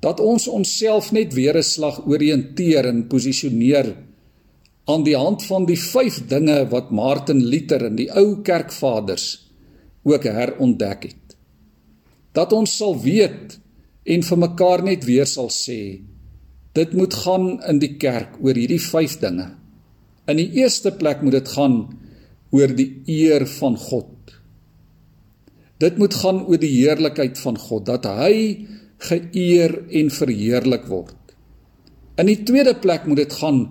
dat 0.02 0.18
ons 0.18 0.48
onsself 0.50 1.12
net 1.14 1.36
weer 1.38 1.58
'n 1.58 1.64
slag 1.64 2.00
oriënteer 2.10 2.88
en 2.90 3.08
posisioneer 3.08 3.94
aan 4.92 5.06
die 5.08 5.18
hand 5.18 5.44
van 5.48 5.66
die 5.70 5.80
5 5.80 6.26
dinge 6.32 6.58
wat 6.72 6.92
Martin 6.92 7.42
Luther 7.44 7.86
en 7.88 7.98
die 8.00 8.10
ou 8.12 8.42
kerkvaders 8.46 9.26
ook 10.04 10.24
herontdek 10.24 11.08
het. 11.10 11.36
Dat 12.36 12.54
ons 12.56 12.78
sal 12.78 12.98
weet 13.02 13.58
en 14.04 14.24
vir 14.26 14.42
mekaar 14.44 14.84
net 14.84 15.06
weer 15.08 15.30
sal 15.30 15.52
sê 15.54 16.02
dit 16.78 16.94
moet 16.96 17.14
gaan 17.24 17.48
in 17.68 17.82
die 17.84 17.96
kerk 18.00 18.38
oor 18.40 18.56
hierdie 18.56 18.80
5 18.80 19.18
dinge. 19.20 19.50
In 20.32 20.40
die 20.40 20.62
eerste 20.62 20.94
plek 20.96 21.24
moet 21.26 21.36
dit 21.42 21.50
gaan 21.58 21.82
oor 22.56 22.76
die 22.76 23.04
eer 23.12 23.44
van 23.60 23.76
God. 23.80 24.36
Dit 25.84 25.98
moet 25.98 26.16
gaan 26.16 26.44
oor 26.46 26.62
die 26.62 26.72
heerlikheid 26.78 27.40
van 27.42 27.58
God 27.60 27.88
dat 27.90 28.06
hy 28.08 28.36
geëer 29.02 29.76
en 30.00 30.12
verheerlik 30.14 30.86
word. 30.88 31.18
In 32.22 32.30
die 32.30 32.42
tweede 32.46 32.76
plek 32.78 33.08
moet 33.10 33.24
dit 33.24 33.36
gaan 33.42 33.64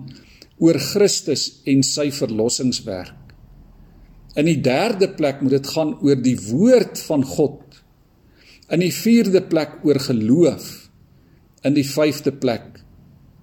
oor 0.61 0.77
Christus 0.77 1.47
en 1.69 1.81
sy 1.85 2.11
verlossingswerk. 2.13 3.17
In 4.37 4.47
die 4.47 4.59
derde 4.63 5.09
plek 5.11 5.41
moet 5.41 5.57
dit 5.57 5.71
gaan 5.73 5.95
oor 5.99 6.21
die 6.21 6.37
woord 6.37 7.01
van 7.07 7.25
God. 7.27 7.81
In 8.71 8.83
die 8.83 8.93
vierde 8.95 9.41
plek 9.43 9.81
oor 9.83 9.99
geloof. 9.99 10.69
In 11.67 11.75
die 11.75 11.85
vyfde 11.87 12.31
plek 12.31 12.79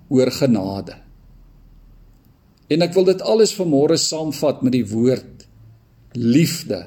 oor 0.09 0.31
genade. 0.33 0.97
En 2.73 2.85
ek 2.85 2.95
wil 2.97 3.11
dit 3.11 3.21
alles 3.25 3.53
vanmôre 3.57 3.99
saamvat 4.01 4.63
met 4.65 4.77
die 4.77 4.87
woord 4.89 5.45
liefde. 6.17 6.87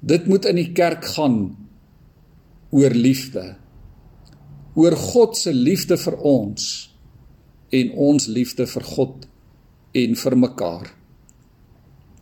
Dit 0.00 0.28
moet 0.30 0.48
in 0.48 0.60
die 0.60 0.72
kerk 0.76 1.04
gaan 1.16 1.56
oor 2.72 2.96
liefde. 2.96 3.56
Oor 4.76 4.96
God 4.96 5.36
se 5.36 5.52
liefde 5.52 5.96
vir 6.00 6.20
ons 6.20 6.66
en 7.70 7.90
ons 8.10 8.26
liefde 8.26 8.66
vir 8.66 8.82
God 8.82 9.26
en 9.96 10.14
vir 10.14 10.36
mekaar. 10.36 10.92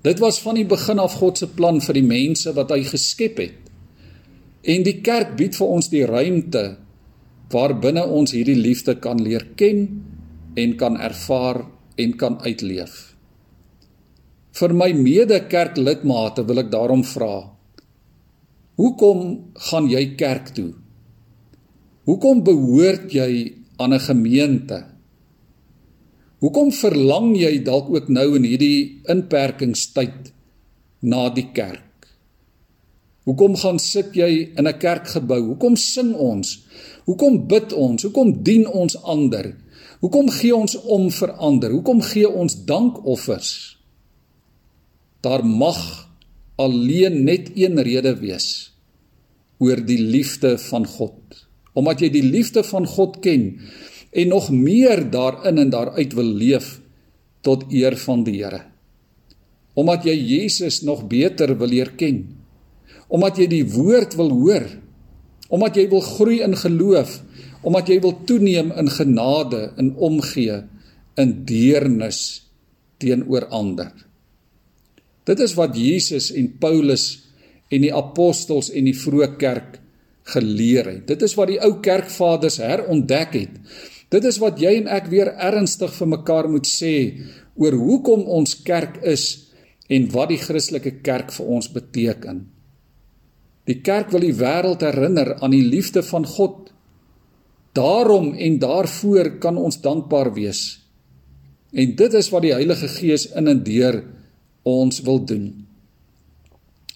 Dit 0.05 0.21
was 0.21 0.41
van 0.45 0.59
die 0.59 0.69
begin 0.69 1.01
af 1.01 1.17
God 1.21 1.41
se 1.41 1.49
plan 1.57 1.81
vir 1.81 1.97
die 1.97 2.07
mense 2.07 2.53
wat 2.57 2.73
hy 2.75 2.83
geskep 2.85 3.41
het. 3.41 3.61
En 4.65 4.85
die 4.85 5.01
kerk 5.05 5.35
bied 5.37 5.57
vir 5.57 5.73
ons 5.77 5.89
die 5.93 6.05
ruimte 6.09 6.65
waarbinne 7.53 8.05
ons 8.09 8.33
hierdie 8.35 8.59
liefde 8.59 8.97
kan 9.01 9.21
leer 9.23 9.45
ken 9.57 9.85
en 10.61 10.77
kan 10.81 10.97
ervaar 11.01 11.65
en 12.01 12.15
kan 12.19 12.39
uitleef. 12.43 12.95
Vir 14.55 14.75
my 14.75 14.93
mede-kerklidmate 14.95 16.45
wil 16.47 16.63
ek 16.63 16.71
daarom 16.73 17.03
vra: 17.07 17.51
Hoekom 18.79 19.21
gaan 19.71 19.89
jy 19.91 20.15
kerk 20.19 20.53
toe? 20.55 20.73
Hoekom 22.07 22.45
behoort 22.47 23.13
jy 23.13 23.55
aan 23.79 23.95
'n 23.95 24.01
gemeente? 24.01 24.94
Hoekom 26.45 26.75
verlang 26.77 27.31
jy 27.41 27.63
dalk 27.65 27.87
ook 27.89 28.11
nou 28.13 28.35
in 28.37 28.45
hierdie 28.45 29.01
inperkingstyd 29.09 30.29
na 31.09 31.31
die 31.33 31.47
kerk? 31.57 32.11
Hoekom 33.25 33.55
gaan 33.57 33.79
sit 33.81 34.13
jy 34.13 34.53
in 34.53 34.69
'n 34.69 34.79
kerkgebou? 34.79 35.41
Hoekom 35.41 35.77
sing 35.77 36.13
ons? 36.13 36.61
Hoekom 37.09 37.49
bid 37.49 37.73
ons? 37.73 38.03
Hoekom 38.03 38.43
dien 38.45 38.69
ons 38.69 38.97
ander? 38.97 39.57
Hoekom 40.01 40.29
gee 40.29 40.53
ons 40.57 40.77
om 40.77 41.09
vir 41.11 41.33
ander? 41.33 41.71
Hoekom 41.71 42.03
gee 42.03 42.29
ons 42.29 42.65
dankoffers? 42.65 43.79
Daar 45.21 45.45
mag 45.45 46.09
alleen 46.57 47.25
net 47.25 47.57
een 47.57 47.81
rede 47.81 48.21
wees 48.21 48.73
oor 49.59 49.81
die 49.81 50.03
liefde 50.03 50.59
van 50.59 50.87
God. 50.87 51.47
Omdat 51.73 52.01
jy 52.01 52.11
die 52.11 52.29
liefde 52.29 52.63
van 52.63 52.87
God 52.87 53.21
ken 53.21 53.61
en 54.15 54.31
nog 54.31 54.51
meer 54.55 55.03
daarin 55.11 55.59
en 55.59 55.71
daaruit 55.71 56.15
wil 56.15 56.31
leef 56.39 56.79
tot 57.43 57.67
eer 57.73 57.97
van 57.99 58.23
die 58.25 58.39
Here. 58.39 58.63
Omdat 59.75 60.07
jy 60.07 60.15
Jesus 60.15 60.81
nog 60.87 61.07
beter 61.11 61.57
wil 61.59 61.69
leer 61.69 61.93
ken 61.99 62.23
omdat 63.15 63.39
jy 63.39 63.49
die 63.51 63.65
woord 63.69 64.17
wil 64.19 64.33
hoor, 64.33 64.65
omdat 65.53 65.77
jy 65.79 65.87
wil 65.93 66.03
groei 66.05 66.41
in 66.45 66.57
geloof, 66.59 67.19
omdat 67.65 67.91
jy 67.93 67.99
wil 68.05 68.17
toeneem 68.29 68.73
in 68.81 68.91
genade, 68.93 69.69
in 69.81 69.93
omgee, 69.97 70.63
in 71.21 71.37
deernis 71.47 72.21
teenoor 73.01 73.47
ander. 73.55 73.93
Dit 75.25 75.41
is 75.41 75.55
wat 75.57 75.77
Jesus 75.79 76.31
en 76.35 76.51
Paulus 76.61 77.07
en 77.73 77.85
die 77.85 77.95
apostels 77.95 78.71
en 78.75 78.91
die 78.91 78.97
vroeë 78.97 79.31
kerk 79.41 79.79
geleer 80.35 80.89
het. 80.91 81.07
Dit 81.09 81.25
is 81.25 81.37
wat 81.37 81.53
die 81.53 81.61
ou 81.63 81.79
kerkvaders 81.85 82.59
herontdek 82.61 83.37
het. 83.37 83.57
Dit 84.15 84.27
is 84.31 84.39
wat 84.39 84.61
jy 84.63 84.77
en 84.79 84.91
ek 84.95 85.09
weer 85.11 85.33
ernstig 85.43 85.91
vir 85.97 86.11
mekaar 86.13 86.47
moet 86.51 86.69
sê 86.71 86.95
oor 87.59 87.75
hoekom 87.75 88.23
ons 88.39 88.61
kerk 88.67 89.01
is 89.03 89.25
en 89.91 90.07
wat 90.15 90.31
die 90.31 90.39
Christelike 90.39 91.01
kerk 91.07 91.33
vir 91.35 91.51
ons 91.57 91.71
beteken. 91.73 92.45
Die 93.67 93.81
kerk 93.83 94.13
wil 94.13 94.23
die 94.23 94.37
wêreld 94.37 94.85
herinner 94.85 95.35
aan 95.41 95.55
die 95.55 95.65
liefde 95.65 96.05
van 96.07 96.27
God. 96.29 96.71
Daarom 97.75 98.35
en 98.39 98.59
daarvoor 98.63 99.39
kan 99.43 99.59
ons 99.59 99.81
dankbaar 99.83 100.31
wees. 100.37 100.63
En 101.75 101.95
dit 101.99 102.15
is 102.15 102.31
wat 102.31 102.45
die 102.45 102.55
Heilige 102.55 102.89
Gees 102.93 103.27
in 103.35 103.51
en 103.51 103.65
deur 103.67 104.03
ons 104.63 105.01
wil 105.03 105.25
doen. 105.27 105.49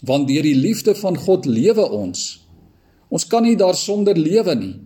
Want 0.06 0.28
deur 0.28 0.46
die 0.46 0.58
liefde 0.58 0.94
van 0.94 1.18
God 1.18 1.48
lewe 1.50 1.82
ons. 1.82 2.44
Ons 3.10 3.26
kan 3.26 3.42
nie 3.42 3.56
daarsonder 3.58 4.14
lewe 4.14 4.54
nie. 4.54 4.76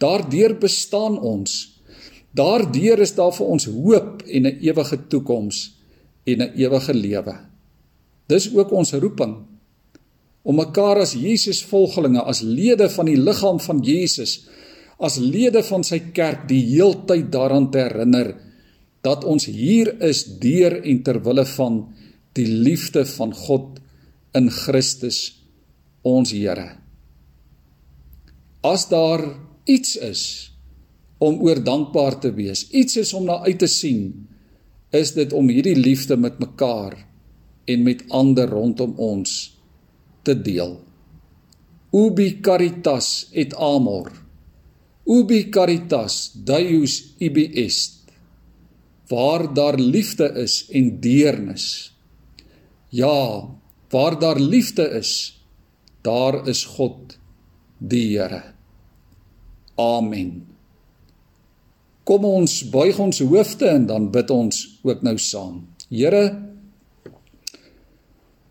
Daardeur 0.00 0.56
bestaan 0.58 1.18
ons. 1.18 1.52
Daardeur 2.32 3.02
is 3.04 3.12
daar 3.18 3.34
vir 3.36 3.46
ons 3.46 3.66
hoop 3.66 4.22
en 4.26 4.46
'n 4.46 4.58
ewige 4.60 4.98
toekoms 5.08 5.76
en 6.24 6.42
'n 6.42 6.52
ewige 6.56 6.94
lewe. 6.94 7.36
Dis 8.26 8.54
ook 8.54 8.70
ons 8.72 8.92
roeping 8.92 9.34
om 10.42 10.56
mekaar 10.56 11.00
as 11.02 11.12
Jesus 11.12 11.64
volgelinge 11.64 12.22
as 12.22 12.40
lede 12.40 12.88
van 12.88 13.06
die 13.06 13.18
liggaam 13.18 13.60
van 13.60 13.82
Jesus 13.84 14.48
as 14.98 15.16
lede 15.16 15.62
van 15.62 15.84
sy 15.84 15.98
kerk 16.16 16.48
die 16.48 16.62
heeltyd 16.76 17.30
daaraan 17.32 17.70
te 17.70 17.78
herinner 17.78 18.34
dat 19.04 19.24
ons 19.24 19.46
hier 19.48 19.94
is 20.04 20.24
deur 20.40 20.82
en 20.84 21.02
ter 21.02 21.20
wille 21.24 21.44
van 21.56 21.80
die 22.36 22.46
liefde 22.46 23.04
van 23.16 23.32
God 23.34 23.80
in 24.36 24.50
Christus 24.50 25.40
ons 26.06 26.32
Here. 26.32 26.76
As 28.62 28.86
daar 28.88 29.24
iets 29.70 29.96
is 29.96 30.24
om 31.20 31.40
oor 31.44 31.60
dankbaar 31.62 32.18
te 32.20 32.32
wees, 32.34 32.64
iets 32.70 32.96
is 32.96 33.12
om 33.14 33.26
na 33.28 33.40
uit 33.44 33.60
te 33.60 33.68
sien, 33.68 34.08
is 34.96 35.12
dit 35.14 35.32
om 35.36 35.50
hierdie 35.52 35.76
liefde 35.76 36.16
met 36.16 36.40
mekaar 36.42 36.96
en 37.70 37.84
met 37.86 38.02
ander 38.08 38.48
rondom 38.50 38.96
ons 38.98 39.34
te 40.26 40.34
deel. 40.34 40.78
Ubi 41.94 42.40
caritas 42.42 43.28
et 43.34 43.54
amor. 43.54 44.10
Ubi 45.10 45.48
caritas 45.50 46.30
Deus 46.34 47.00
ibi 47.18 47.48
est. 47.64 47.98
Waar 49.10 49.48
daar 49.54 49.78
liefde 49.78 50.30
is 50.38 50.64
en 50.70 50.92
deernis. 51.02 51.66
Ja, 52.94 53.50
waar 53.90 54.18
daar 54.18 54.38
liefde 54.40 54.86
is, 54.98 55.42
daar 56.02 56.46
is 56.48 56.64
God 56.64 57.18
die 57.78 58.18
Here. 58.18 58.49
Amen. 59.80 60.30
Kom 62.04 62.24
ons 62.26 62.60
buig 62.72 62.98
ons 63.00 63.20
hoofde 63.22 63.68
en 63.70 63.86
dan 63.88 64.08
bid 64.12 64.30
ons 64.34 64.56
ook 64.84 65.04
nou 65.06 65.16
saam. 65.20 65.62
Here 65.88 66.24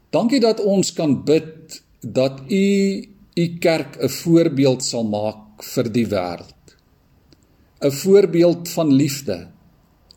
Dankie 0.09 0.39
dat 0.41 0.57
ons 0.65 0.89
kan 0.97 1.19
bid 1.25 1.75
dat 2.01 2.41
u 2.49 2.65
u 3.39 3.45
kerk 3.61 3.97
'n 4.01 4.09
voorbeeld 4.09 4.83
sal 4.83 5.03
maak 5.03 5.63
vir 5.63 5.91
die 5.91 6.07
wêreld. 6.07 6.63
'n 7.81 7.91
Voorbeeld 7.91 8.69
van 8.69 8.93
liefde, 8.93 9.47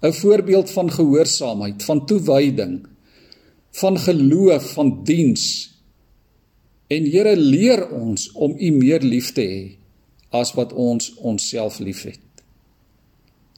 'n 0.03 0.12
voorbeeld 0.12 0.70
van 0.70 0.90
gehoorsaamheid, 0.90 1.85
van 1.85 2.07
toewyding, 2.07 2.87
van 3.70 3.98
geloof, 3.98 4.72
van 4.72 5.05
diens. 5.05 5.70
En 6.88 7.05
Here 7.05 7.37
leer 7.37 7.90
ons 7.90 8.33
om 8.33 8.55
u 8.59 8.70
meer 8.70 9.01
lief 9.01 9.33
te 9.33 9.42
hê 9.42 9.82
as 10.33 10.55
wat 10.57 10.73
ons 10.73 11.12
onsself 11.21 11.79
liefhet. 11.79 12.21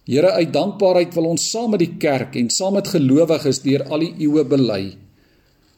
Here 0.05 0.35
uit 0.37 0.53
dankbaarheid 0.53 1.15
wil 1.17 1.31
ons 1.33 1.47
saam 1.51 1.73
met 1.73 1.81
die 1.81 1.95
kerk 1.97 2.37
en 2.37 2.51
saam 2.53 2.77
met 2.77 2.91
gelowiges 2.93 3.63
deur 3.65 3.87
al 3.89 4.05
die 4.05 4.13
eeue 4.27 4.45
bely 4.45 4.83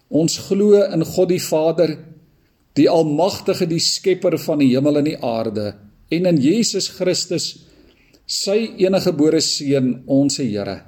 Ons 0.09 0.39
glo 0.47 0.79
in 0.79 1.03
God 1.03 1.33
die 1.33 1.43
Vader, 1.43 1.97
die 2.79 2.87
almagtige, 2.91 3.67
die 3.67 3.83
skepper 3.83 4.37
van 4.39 4.61
die 4.63 4.71
hemel 4.71 5.01
en 5.01 5.09
die 5.09 5.19
aarde, 5.19 5.73
en 6.15 6.29
in 6.31 6.39
Jesus 6.39 6.89
Christus, 6.95 7.49
sy 8.27 8.77
enige 8.79 9.11
gebore 9.11 9.41
seun, 9.43 10.05
ons 10.07 10.39
Here, 10.39 10.85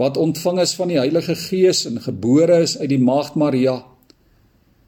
wat 0.00 0.18
ontvang 0.20 0.60
is 0.64 0.74
van 0.76 0.92
die 0.92 0.98
Heilige 1.00 1.36
Gees 1.38 1.86
en 1.88 2.00
gebore 2.02 2.62
is 2.64 2.76
uit 2.80 2.90
die 2.92 3.00
Maagd 3.00 3.36
Maria, 3.40 3.78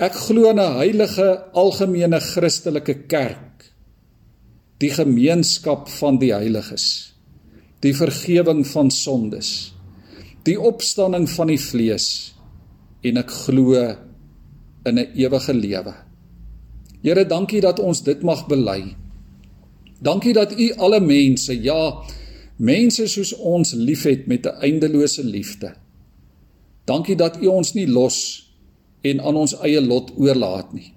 ek 0.00 0.16
glo 0.26 0.50
in 0.50 0.60
'n 0.60 0.76
heilige 0.80 1.28
algemene 1.52 2.20
christelike 2.20 3.06
kerk 3.06 3.72
die 4.80 4.90
gemeenskap 4.90 5.88
van 6.00 6.18
die 6.18 6.32
heiliges 6.32 7.12
die 7.80 7.94
vergifnis 7.94 8.72
van 8.72 8.90
sondes 8.90 9.74
die 10.44 10.56
opstanding 10.60 11.28
van 11.28 11.52
die 11.52 11.60
vlees 11.60 12.06
en 13.04 13.16
ek 13.16 13.30
glo 13.44 13.76
in 14.84 14.98
'n 14.98 15.12
ewige 15.14 15.54
lewe. 15.54 15.94
Here, 17.02 17.26
dankie 17.26 17.60
dat 17.60 17.78
ons 17.78 18.02
dit 18.02 18.22
mag 18.22 18.46
bely. 18.46 18.96
Dankie 20.00 20.32
dat 20.32 20.52
U 20.58 20.72
alle 20.76 21.00
mense, 21.00 21.62
ja, 21.62 22.02
mense 22.56 23.06
soos 23.08 23.32
ons 23.32 23.72
liefhet 23.72 24.26
met 24.26 24.46
'n 24.46 24.60
eindelose 24.60 25.24
liefde. 25.24 25.74
Dankie 26.84 27.16
dat 27.16 27.42
U 27.42 27.46
ons 27.46 27.74
nie 27.74 27.86
los 27.86 28.49
en 29.02 29.20
aan 29.20 29.36
ons 29.36 29.54
eie 29.64 29.80
lot 29.80 30.12
oorlaat 30.16 30.72
nie. 30.72 30.92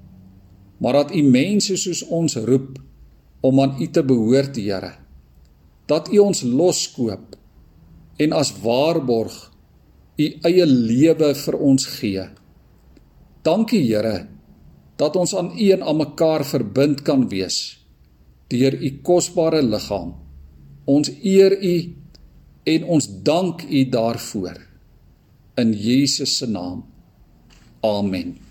Maar 0.78 0.94
dat 0.94 1.16
U 1.16 1.22
mense 1.24 1.78
soos 1.78 2.04
ons 2.04 2.36
roep 2.36 2.80
om 3.42 3.60
aan 3.60 3.78
U 3.80 3.88
te 3.88 4.04
behoort, 4.04 4.56
Here. 4.56 4.94
Dat 5.88 6.12
U 6.14 6.20
ons 6.20 6.44
loskoop 6.44 7.36
en 8.18 8.34
as 8.34 8.54
waarborg 8.62 9.36
u 10.18 10.28
eie 10.46 10.66
lewe 10.70 11.34
vir 11.38 11.58
ons 11.58 11.86
gee. 11.98 12.26
Dankie 13.44 13.82
Here 13.88 14.28
dat 15.02 15.16
ons 15.18 15.34
aan 15.36 15.52
u 15.58 15.70
en 15.74 15.82
aan 15.82 15.98
mekaar 15.98 16.46
verbind 16.46 17.02
kan 17.02 17.26
wees 17.32 17.80
deur 18.54 18.76
u 18.78 18.90
kosbare 19.02 19.64
liggaam. 19.66 20.12
Ons 20.86 21.10
eer 21.26 21.56
u 21.58 21.76
en 22.70 22.84
ons 22.86 23.08
dank 23.26 23.64
u 23.66 23.80
daarvoor. 23.90 24.60
In 25.58 25.72
Jesus 25.74 26.38
se 26.38 26.46
naam. 26.48 26.84
Amen. 27.84 28.43